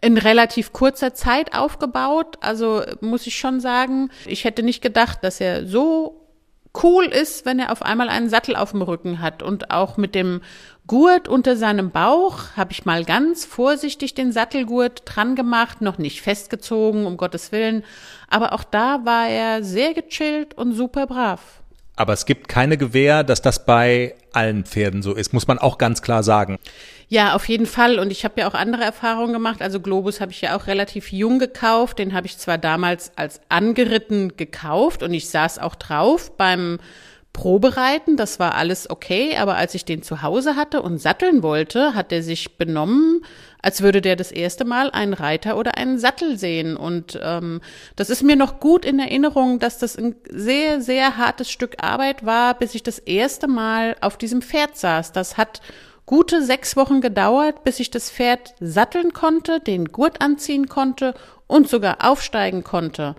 in 0.00 0.16
relativ 0.16 0.72
kurzer 0.72 1.14
Zeit 1.14 1.54
aufgebaut. 1.54 2.36
Also 2.40 2.82
muss 3.00 3.26
ich 3.26 3.36
schon 3.36 3.60
sagen, 3.60 4.10
ich 4.24 4.44
hätte 4.44 4.62
nicht 4.62 4.82
gedacht, 4.82 5.18
dass 5.22 5.40
er 5.40 5.66
so 5.66 6.25
cool 6.82 7.04
ist, 7.04 7.46
wenn 7.46 7.58
er 7.58 7.72
auf 7.72 7.82
einmal 7.82 8.08
einen 8.08 8.28
Sattel 8.28 8.56
auf 8.56 8.72
dem 8.72 8.82
Rücken 8.82 9.20
hat 9.20 9.42
und 9.42 9.70
auch 9.70 9.96
mit 9.96 10.14
dem 10.14 10.40
Gurt 10.86 11.26
unter 11.26 11.56
seinem 11.56 11.90
Bauch 11.90 12.56
habe 12.56 12.72
ich 12.72 12.84
mal 12.84 13.04
ganz 13.04 13.44
vorsichtig 13.44 14.14
den 14.14 14.30
Sattelgurt 14.30 15.02
dran 15.04 15.34
gemacht, 15.34 15.80
noch 15.80 15.98
nicht 15.98 16.22
festgezogen, 16.22 17.06
um 17.06 17.16
Gottes 17.16 17.50
Willen. 17.50 17.84
Aber 18.28 18.52
auch 18.52 18.62
da 18.62 19.04
war 19.04 19.26
er 19.28 19.64
sehr 19.64 19.94
gechillt 19.94 20.54
und 20.54 20.74
super 20.74 21.06
brav. 21.06 21.40
Aber 21.96 22.12
es 22.12 22.26
gibt 22.26 22.48
keine 22.48 22.76
Gewähr, 22.76 23.24
dass 23.24 23.42
das 23.42 23.64
bei 23.64 24.14
allen 24.32 24.64
Pferden 24.64 25.02
so 25.02 25.14
ist, 25.14 25.32
muss 25.32 25.48
man 25.48 25.58
auch 25.58 25.78
ganz 25.78 26.02
klar 26.02 26.22
sagen. 26.22 26.58
Ja, 27.08 27.34
auf 27.34 27.48
jeden 27.48 27.66
Fall. 27.66 28.00
Und 28.00 28.10
ich 28.10 28.24
habe 28.24 28.40
ja 28.40 28.48
auch 28.48 28.54
andere 28.54 28.82
Erfahrungen 28.82 29.32
gemacht. 29.32 29.62
Also 29.62 29.78
Globus 29.80 30.20
habe 30.20 30.32
ich 30.32 30.40
ja 30.40 30.56
auch 30.56 30.66
relativ 30.66 31.12
jung 31.12 31.38
gekauft. 31.38 32.00
Den 32.00 32.14
habe 32.14 32.26
ich 32.26 32.36
zwar 32.38 32.58
damals 32.58 33.12
als 33.16 33.40
angeritten 33.48 34.36
gekauft 34.36 35.02
und 35.04 35.14
ich 35.14 35.28
saß 35.28 35.60
auch 35.60 35.76
drauf 35.76 36.36
beim 36.36 36.78
Probereiten, 37.36 38.16
das 38.16 38.40
war 38.40 38.54
alles 38.54 38.88
okay, 38.88 39.36
aber 39.36 39.56
als 39.56 39.74
ich 39.74 39.84
den 39.84 40.02
zu 40.02 40.22
Hause 40.22 40.56
hatte 40.56 40.80
und 40.80 40.96
satteln 40.96 41.42
wollte, 41.42 41.94
hat 41.94 42.10
er 42.10 42.22
sich 42.22 42.56
benommen, 42.56 43.20
als 43.60 43.82
würde 43.82 44.00
der 44.00 44.16
das 44.16 44.32
erste 44.32 44.64
Mal 44.64 44.90
einen 44.90 45.12
Reiter 45.12 45.58
oder 45.58 45.76
einen 45.76 45.98
Sattel 45.98 46.38
sehen. 46.38 46.78
Und 46.78 47.20
ähm, 47.22 47.60
das 47.94 48.08
ist 48.08 48.22
mir 48.22 48.36
noch 48.36 48.58
gut 48.58 48.86
in 48.86 48.98
Erinnerung, 48.98 49.58
dass 49.58 49.78
das 49.78 49.98
ein 49.98 50.14
sehr, 50.30 50.80
sehr 50.80 51.18
hartes 51.18 51.50
Stück 51.50 51.82
Arbeit 51.82 52.24
war, 52.24 52.54
bis 52.54 52.74
ich 52.74 52.82
das 52.82 52.98
erste 52.98 53.48
Mal 53.48 53.96
auf 54.00 54.16
diesem 54.16 54.40
Pferd 54.40 54.78
saß. 54.78 55.12
Das 55.12 55.36
hat 55.36 55.60
gute 56.06 56.42
sechs 56.42 56.76
Wochen 56.76 57.00
gedauert, 57.00 57.64
bis 57.64 57.80
ich 57.80 57.90
das 57.90 58.10
Pferd 58.10 58.54
satteln 58.60 59.12
konnte, 59.12 59.60
den 59.60 59.86
Gurt 59.86 60.22
anziehen 60.22 60.68
konnte 60.68 61.14
und 61.46 61.68
sogar 61.68 61.98
aufsteigen 62.08 62.64
konnte. 62.64 63.16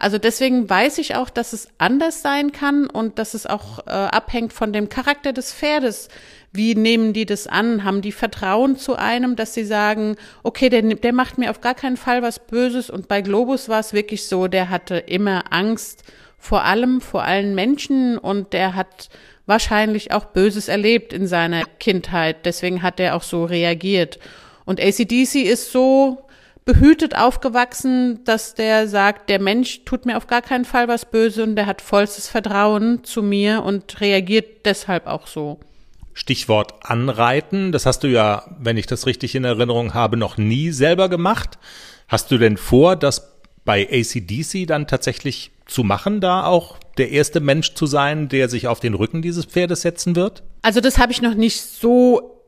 Also 0.00 0.18
deswegen 0.18 0.70
weiß 0.70 0.98
ich 0.98 1.16
auch, 1.16 1.28
dass 1.28 1.52
es 1.52 1.68
anders 1.78 2.22
sein 2.22 2.52
kann 2.52 2.86
und 2.86 3.18
dass 3.18 3.34
es 3.34 3.46
auch 3.46 3.80
äh, 3.80 3.90
abhängt 3.90 4.52
von 4.52 4.72
dem 4.72 4.88
Charakter 4.88 5.32
des 5.32 5.52
Pferdes. 5.52 6.08
Wie 6.52 6.76
nehmen 6.76 7.12
die 7.12 7.26
das 7.26 7.48
an? 7.48 7.82
Haben 7.82 8.00
die 8.00 8.12
Vertrauen 8.12 8.76
zu 8.76 8.94
einem, 8.94 9.34
dass 9.34 9.54
sie 9.54 9.64
sagen, 9.64 10.16
okay, 10.44 10.68
der, 10.68 10.82
der 10.82 11.12
macht 11.12 11.36
mir 11.36 11.50
auf 11.50 11.60
gar 11.60 11.74
keinen 11.74 11.96
Fall 11.96 12.22
was 12.22 12.38
Böses. 12.38 12.90
Und 12.90 13.08
bei 13.08 13.22
Globus 13.22 13.68
war 13.68 13.80
es 13.80 13.92
wirklich 13.92 14.28
so, 14.28 14.46
der 14.46 14.70
hatte 14.70 14.96
immer 14.98 15.52
Angst 15.52 16.04
vor 16.38 16.62
allem, 16.62 17.00
vor 17.00 17.24
allen 17.24 17.56
Menschen 17.56 18.16
und 18.18 18.52
der 18.52 18.76
hat 18.76 19.08
wahrscheinlich 19.48 20.12
auch 20.12 20.26
Böses 20.26 20.68
erlebt 20.68 21.12
in 21.12 21.26
seiner 21.26 21.64
Kindheit. 21.64 22.44
Deswegen 22.44 22.82
hat 22.82 23.00
er 23.00 23.16
auch 23.16 23.22
so 23.22 23.44
reagiert. 23.44 24.18
Und 24.64 24.80
ACDC 24.80 25.36
ist 25.36 25.72
so 25.72 26.28
behütet 26.66 27.16
aufgewachsen, 27.16 28.22
dass 28.24 28.54
der 28.54 28.86
sagt, 28.88 29.30
der 29.30 29.40
Mensch 29.40 29.84
tut 29.86 30.04
mir 30.04 30.18
auf 30.18 30.26
gar 30.26 30.42
keinen 30.42 30.66
Fall 30.66 30.86
was 30.86 31.10
Böse 31.10 31.42
und 31.42 31.56
der 31.56 31.64
hat 31.64 31.80
vollstes 31.80 32.28
Vertrauen 32.28 33.04
zu 33.04 33.22
mir 33.22 33.62
und 33.62 34.02
reagiert 34.02 34.66
deshalb 34.66 35.06
auch 35.06 35.26
so. 35.26 35.58
Stichwort 36.12 36.74
anreiten, 36.82 37.72
das 37.72 37.86
hast 37.86 38.02
du 38.02 38.08
ja, 38.08 38.44
wenn 38.58 38.76
ich 38.76 38.86
das 38.86 39.06
richtig 39.06 39.34
in 39.34 39.44
Erinnerung 39.44 39.94
habe, 39.94 40.18
noch 40.18 40.36
nie 40.36 40.70
selber 40.72 41.08
gemacht. 41.08 41.58
Hast 42.06 42.30
du 42.30 42.36
denn 42.36 42.58
vor, 42.58 42.96
das 42.96 43.38
bei 43.64 43.88
ACDC 43.90 44.66
dann 44.66 44.86
tatsächlich 44.86 45.52
zu 45.68 45.84
machen, 45.84 46.20
da 46.20 46.44
auch 46.44 46.78
der 46.96 47.10
erste 47.10 47.40
Mensch 47.40 47.74
zu 47.74 47.86
sein, 47.86 48.28
der 48.28 48.48
sich 48.48 48.66
auf 48.66 48.80
den 48.80 48.94
Rücken 48.94 49.22
dieses 49.22 49.44
Pferdes 49.44 49.82
setzen 49.82 50.16
wird? 50.16 50.42
Also 50.62 50.80
das 50.80 50.98
habe 50.98 51.12
ich 51.12 51.22
noch 51.22 51.34
nicht 51.34 51.60
so 51.60 52.38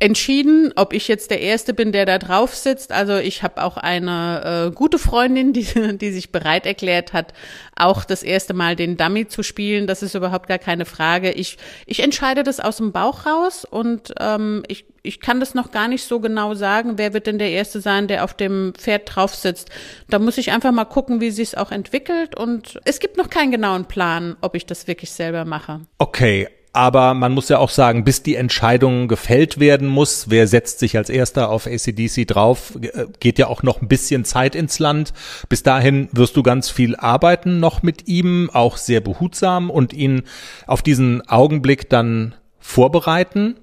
entschieden, 0.00 0.72
ob 0.76 0.94
ich 0.94 1.08
jetzt 1.08 1.30
der 1.30 1.42
Erste 1.42 1.74
bin, 1.74 1.92
der 1.92 2.06
da 2.06 2.18
drauf 2.18 2.54
sitzt. 2.54 2.90
Also 2.90 3.18
ich 3.18 3.42
habe 3.42 3.62
auch 3.62 3.76
eine 3.76 4.70
äh, 4.70 4.74
gute 4.74 4.98
Freundin, 4.98 5.52
die, 5.52 5.66
die 5.98 6.10
sich 6.10 6.32
bereit 6.32 6.64
erklärt 6.64 7.12
hat, 7.12 7.34
auch 7.76 8.04
das 8.04 8.22
erste 8.22 8.54
Mal 8.54 8.76
den 8.76 8.96
Dummy 8.96 9.28
zu 9.28 9.42
spielen. 9.42 9.86
Das 9.86 10.02
ist 10.02 10.14
überhaupt 10.14 10.48
gar 10.48 10.58
keine 10.58 10.86
Frage. 10.86 11.32
Ich, 11.32 11.58
ich 11.84 12.00
entscheide 12.00 12.42
das 12.42 12.60
aus 12.60 12.78
dem 12.78 12.92
Bauch 12.92 13.26
raus 13.26 13.66
und 13.66 14.14
ähm, 14.18 14.62
ich, 14.68 14.86
ich 15.02 15.20
kann 15.20 15.40
das 15.40 15.54
noch 15.54 15.70
gar 15.70 15.88
nicht 15.88 16.04
so 16.04 16.20
genau 16.20 16.54
sagen, 16.54 16.92
wer 16.96 17.14
wird 17.14 17.26
denn 17.26 17.38
der 17.38 17.50
Erste 17.50 17.80
sein, 17.80 18.08
der 18.08 18.24
auf 18.24 18.34
dem 18.34 18.72
Pferd 18.76 19.14
drauf 19.14 19.34
sitzt. 19.34 19.70
Da 20.08 20.18
muss 20.18 20.38
ich 20.38 20.52
einfach 20.52 20.72
mal 20.72 20.84
gucken, 20.84 21.20
wie 21.20 21.30
sich 21.30 21.56
auch 21.56 21.70
entwickelt. 21.70 22.36
Und 22.36 22.78
es 22.84 23.00
gibt 23.00 23.16
noch 23.16 23.30
keinen 23.30 23.50
genauen 23.50 23.86
Plan, 23.86 24.36
ob 24.40 24.54
ich 24.54 24.66
das 24.66 24.86
wirklich 24.86 25.10
selber 25.12 25.44
mache. 25.44 25.80
Okay, 25.98 26.48
aber 26.72 27.14
man 27.14 27.32
muss 27.32 27.48
ja 27.48 27.58
auch 27.58 27.70
sagen, 27.70 28.04
bis 28.04 28.22
die 28.22 28.36
Entscheidung 28.36 29.08
gefällt 29.08 29.58
werden 29.58 29.88
muss, 29.88 30.30
wer 30.30 30.46
setzt 30.46 30.78
sich 30.78 30.96
als 30.96 31.10
erster 31.10 31.50
auf 31.50 31.66
ACDC 31.66 32.26
drauf, 32.26 32.74
äh, 32.80 33.06
geht 33.18 33.38
ja 33.38 33.48
auch 33.48 33.62
noch 33.62 33.82
ein 33.82 33.88
bisschen 33.88 34.24
Zeit 34.24 34.54
ins 34.54 34.78
Land. 34.78 35.12
Bis 35.48 35.64
dahin 35.64 36.08
wirst 36.12 36.36
du 36.36 36.42
ganz 36.42 36.70
viel 36.70 36.94
arbeiten 36.94 37.58
noch 37.58 37.82
mit 37.82 38.06
ihm, 38.06 38.50
auch 38.52 38.76
sehr 38.76 39.00
behutsam 39.00 39.68
und 39.68 39.92
ihn 39.92 40.22
auf 40.66 40.82
diesen 40.82 41.26
Augenblick 41.28 41.88
dann 41.90 42.36
vorbereiten. 42.60 43.56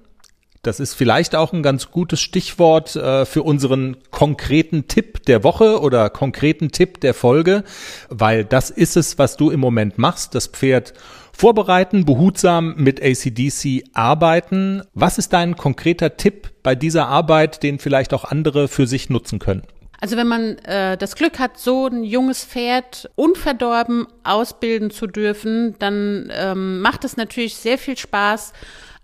Das 0.62 0.80
ist 0.80 0.94
vielleicht 0.94 1.36
auch 1.36 1.52
ein 1.52 1.62
ganz 1.62 1.90
gutes 1.90 2.20
Stichwort 2.20 2.96
äh, 2.96 3.24
für 3.24 3.42
unseren 3.42 3.96
konkreten 4.10 4.88
Tipp 4.88 5.24
der 5.24 5.44
Woche 5.44 5.80
oder 5.80 6.10
konkreten 6.10 6.72
Tipp 6.72 7.00
der 7.00 7.14
Folge, 7.14 7.64
weil 8.08 8.44
das 8.44 8.70
ist 8.70 8.96
es, 8.96 9.18
was 9.18 9.36
du 9.36 9.50
im 9.50 9.60
Moment 9.60 9.98
machst. 9.98 10.34
Das 10.34 10.48
Pferd 10.48 10.94
Vorbereiten, 11.32 12.04
behutsam 12.04 12.74
mit 12.76 13.00
ACDC 13.00 13.84
arbeiten. 13.94 14.82
Was 14.94 15.18
ist 15.18 15.32
dein 15.32 15.56
konkreter 15.56 16.16
Tipp 16.16 16.50
bei 16.64 16.74
dieser 16.74 17.06
Arbeit, 17.06 17.62
den 17.62 17.78
vielleicht 17.78 18.12
auch 18.12 18.24
andere 18.24 18.66
für 18.66 18.88
sich 18.88 19.08
nutzen 19.08 19.38
können? 19.38 19.62
Also 20.00 20.16
wenn 20.16 20.26
man 20.26 20.58
äh, 20.58 20.96
das 20.96 21.14
Glück 21.14 21.38
hat, 21.38 21.58
so 21.58 21.86
ein 21.86 22.02
junges 22.02 22.44
Pferd 22.44 23.08
unverdorben 23.14 24.06
ausbilden 24.24 24.90
zu 24.90 25.06
dürfen, 25.06 25.76
dann 25.78 26.32
ähm, 26.32 26.80
macht 26.80 27.04
es 27.04 27.16
natürlich 27.16 27.54
sehr 27.56 27.78
viel 27.78 27.96
Spaß 27.96 28.52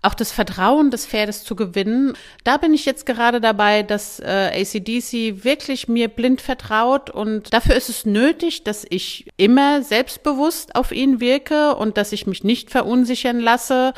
auch 0.05 0.13
das 0.13 0.31
Vertrauen 0.31 0.91
des 0.91 1.05
Pferdes 1.05 1.43
zu 1.43 1.55
gewinnen. 1.55 2.13
Da 2.43 2.57
bin 2.57 2.73
ich 2.73 2.85
jetzt 2.85 3.05
gerade 3.05 3.41
dabei, 3.41 3.83
dass 3.83 4.19
äh, 4.19 4.51
ACDC 4.53 5.43
wirklich 5.43 5.87
mir 5.87 6.07
blind 6.07 6.41
vertraut 6.41 7.09
und 7.09 7.53
dafür 7.53 7.75
ist 7.75 7.89
es 7.89 8.05
nötig, 8.05 8.63
dass 8.63 8.85
ich 8.89 9.27
immer 9.37 9.81
selbstbewusst 9.81 10.75
auf 10.75 10.91
ihn 10.91 11.19
wirke 11.19 11.75
und 11.75 11.97
dass 11.97 12.11
ich 12.11 12.27
mich 12.27 12.43
nicht 12.43 12.71
verunsichern 12.71 13.39
lasse 13.39 13.93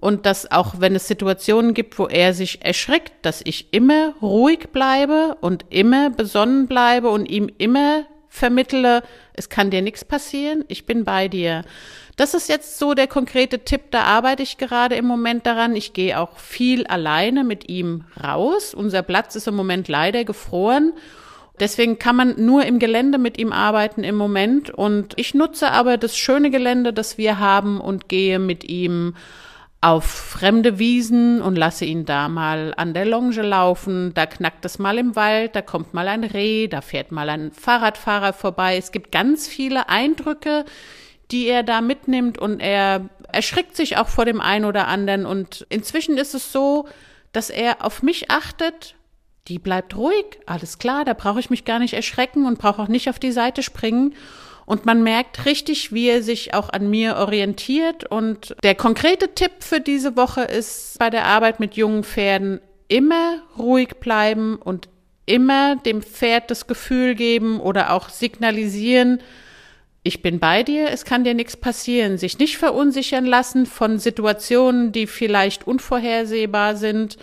und 0.00 0.26
dass 0.26 0.50
auch 0.50 0.76
wenn 0.78 0.94
es 0.94 1.08
Situationen 1.08 1.74
gibt, 1.74 1.98
wo 1.98 2.06
er 2.06 2.32
sich 2.32 2.64
erschrickt, 2.64 3.12
dass 3.22 3.40
ich 3.44 3.72
immer 3.72 4.14
ruhig 4.22 4.68
bleibe 4.72 5.36
und 5.40 5.66
immer 5.70 6.10
besonnen 6.10 6.68
bleibe 6.68 7.10
und 7.10 7.28
ihm 7.28 7.50
immer 7.58 8.04
vermittle, 8.28 9.02
es 9.34 9.48
kann 9.48 9.70
dir 9.70 9.82
nichts 9.82 10.04
passieren, 10.04 10.64
ich 10.68 10.86
bin 10.86 11.04
bei 11.04 11.28
dir. 11.28 11.64
Das 12.16 12.34
ist 12.34 12.48
jetzt 12.48 12.78
so 12.78 12.94
der 12.94 13.06
konkrete 13.06 13.60
Tipp, 13.60 13.92
da 13.92 14.02
arbeite 14.02 14.42
ich 14.42 14.58
gerade 14.58 14.96
im 14.96 15.06
Moment 15.06 15.46
daran. 15.46 15.76
Ich 15.76 15.92
gehe 15.92 16.18
auch 16.18 16.36
viel 16.38 16.84
alleine 16.86 17.44
mit 17.44 17.68
ihm 17.68 18.04
raus. 18.22 18.74
Unser 18.74 19.02
Platz 19.02 19.36
ist 19.36 19.46
im 19.46 19.54
Moment 19.54 19.86
leider 19.86 20.24
gefroren. 20.24 20.94
Deswegen 21.60 21.98
kann 21.98 22.16
man 22.16 22.44
nur 22.44 22.64
im 22.64 22.80
Gelände 22.80 23.18
mit 23.18 23.38
ihm 23.38 23.52
arbeiten 23.52 24.02
im 24.02 24.16
Moment. 24.16 24.70
Und 24.70 25.14
ich 25.16 25.34
nutze 25.34 25.70
aber 25.70 25.96
das 25.96 26.16
schöne 26.16 26.50
Gelände, 26.50 26.92
das 26.92 27.18
wir 27.18 27.38
haben 27.38 27.80
und 27.80 28.08
gehe 28.08 28.40
mit 28.40 28.64
ihm 28.64 29.14
auf 29.80 30.04
fremde 30.04 30.78
Wiesen 30.78 31.40
und 31.40 31.56
lasse 31.56 31.84
ihn 31.84 32.04
da 32.04 32.28
mal 32.28 32.74
an 32.76 32.94
der 32.94 33.04
Longe 33.04 33.42
laufen. 33.42 34.12
Da 34.12 34.26
knackt 34.26 34.64
es 34.64 34.78
mal 34.78 34.98
im 34.98 35.14
Wald, 35.14 35.54
da 35.54 35.62
kommt 35.62 35.94
mal 35.94 36.08
ein 36.08 36.24
Reh, 36.24 36.66
da 36.66 36.80
fährt 36.80 37.12
mal 37.12 37.28
ein 37.28 37.52
Fahrradfahrer 37.52 38.32
vorbei. 38.32 38.76
Es 38.76 38.90
gibt 38.90 39.12
ganz 39.12 39.46
viele 39.46 39.88
Eindrücke, 39.88 40.64
die 41.30 41.46
er 41.46 41.62
da 41.62 41.80
mitnimmt 41.80 42.38
und 42.38 42.60
er 42.60 43.08
erschrickt 43.30 43.76
sich 43.76 43.98
auch 43.98 44.08
vor 44.08 44.24
dem 44.24 44.40
einen 44.40 44.64
oder 44.64 44.88
anderen 44.88 45.26
und 45.26 45.66
inzwischen 45.68 46.16
ist 46.16 46.34
es 46.34 46.50
so, 46.50 46.88
dass 47.32 47.50
er 47.50 47.84
auf 47.84 48.02
mich 48.02 48.30
achtet. 48.30 48.96
Die 49.46 49.58
bleibt 49.58 49.96
ruhig, 49.96 50.40
alles 50.46 50.78
klar, 50.78 51.04
da 51.04 51.14
brauche 51.14 51.40
ich 51.40 51.50
mich 51.50 51.64
gar 51.64 51.78
nicht 51.78 51.94
erschrecken 51.94 52.46
und 52.46 52.58
brauche 52.58 52.82
auch 52.82 52.88
nicht 52.88 53.08
auf 53.08 53.18
die 53.18 53.32
Seite 53.32 53.62
springen. 53.62 54.14
Und 54.68 54.84
man 54.84 55.02
merkt 55.02 55.46
richtig, 55.46 55.94
wie 55.94 56.10
er 56.10 56.22
sich 56.22 56.52
auch 56.52 56.68
an 56.68 56.90
mir 56.90 57.16
orientiert. 57.16 58.04
Und 58.04 58.54
der 58.62 58.74
konkrete 58.74 59.34
Tipp 59.34 59.52
für 59.60 59.80
diese 59.80 60.14
Woche 60.14 60.42
ist 60.42 60.98
bei 60.98 61.08
der 61.08 61.24
Arbeit 61.24 61.58
mit 61.58 61.74
jungen 61.74 62.04
Pferden 62.04 62.60
immer 62.86 63.40
ruhig 63.58 63.96
bleiben 63.98 64.56
und 64.56 64.90
immer 65.24 65.76
dem 65.76 66.02
Pferd 66.02 66.50
das 66.50 66.66
Gefühl 66.66 67.14
geben 67.14 67.60
oder 67.60 67.94
auch 67.94 68.10
signalisieren, 68.10 69.22
ich 70.02 70.20
bin 70.20 70.38
bei 70.38 70.62
dir, 70.62 70.90
es 70.90 71.06
kann 71.06 71.24
dir 71.24 71.34
nichts 71.34 71.56
passieren, 71.56 72.18
sich 72.18 72.38
nicht 72.38 72.58
verunsichern 72.58 73.24
lassen 73.24 73.64
von 73.64 73.98
Situationen, 73.98 74.92
die 74.92 75.06
vielleicht 75.06 75.66
unvorhersehbar 75.66 76.76
sind, 76.76 77.16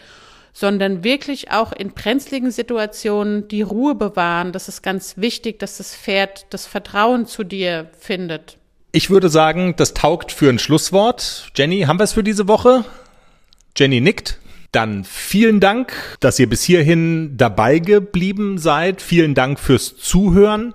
sondern 0.56 1.04
wirklich 1.04 1.52
auch 1.52 1.74
in 1.74 1.92
brenzligen 1.92 2.50
Situationen 2.50 3.50
die 3.50 3.62
Ruhe 3.62 3.94
bewahren. 3.94 4.54
Das 4.54 4.70
ist 4.70 4.82
ganz 4.82 5.18
wichtig, 5.18 5.60
dass 5.60 5.78
das 5.78 5.94
Pferd 5.94 6.46
das 6.50 6.66
Vertrauen 6.66 7.28
zu 7.28 7.44
dir 7.44 7.90
findet. 8.00 8.58
Ich 8.94 9.10
würde 9.10 9.28
sagen, 9.28 9.76
das 9.76 9.94
taugt 9.94 10.32
für 10.32 10.50
ein 10.50 10.58
Schlusswort. 10.58 11.52
Jenny, 11.56 11.82
haben 11.82 12.00
wir 12.00 12.06
es 12.06 12.14
für 12.14 12.24
diese 12.24 12.48
Woche? 12.48 12.86
Jenny 13.78 14.00
nickt. 14.00 14.40
Dann 14.72 15.04
vielen 15.04 15.60
Dank, 15.60 15.94
dass 16.22 16.40
ihr 16.40 16.48
bis 16.48 16.64
hierhin 16.64 17.36
dabei 17.36 17.80
geblieben 17.80 18.58
seid. 18.58 19.02
Vielen 19.02 19.36
Dank 19.36 19.60
fürs 19.60 19.98
Zuhören. 19.98 20.74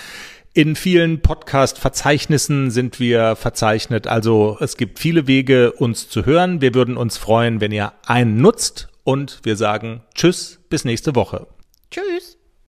In 0.57 0.77
vielen 0.77 1.21
Podcast-Verzeichnissen 1.21 2.71
sind 2.71 3.01
wir 3.01 3.35
verzeichnet. 3.35 4.07
Also 4.07 4.57
es 4.61 4.77
gibt 4.77 5.01
viele 5.01 5.27
Wege, 5.27 5.73
uns 5.73 6.09
zu 6.09 6.27
hören. 6.27 6.61
Wir 6.61 6.75
würden 6.75 6.97
uns 6.97 7.17
freuen, 7.17 7.61
wenn 7.61 7.73
ihr 7.73 7.93
einen 8.07 8.41
nutzt. 8.41 8.87
Und 9.03 9.41
wir 9.43 9.57
sagen 9.57 10.05
Tschüss, 10.15 10.61
bis 10.71 10.85
nächste 10.85 11.17
Woche. 11.17 11.49
Tschüss. 11.91 12.34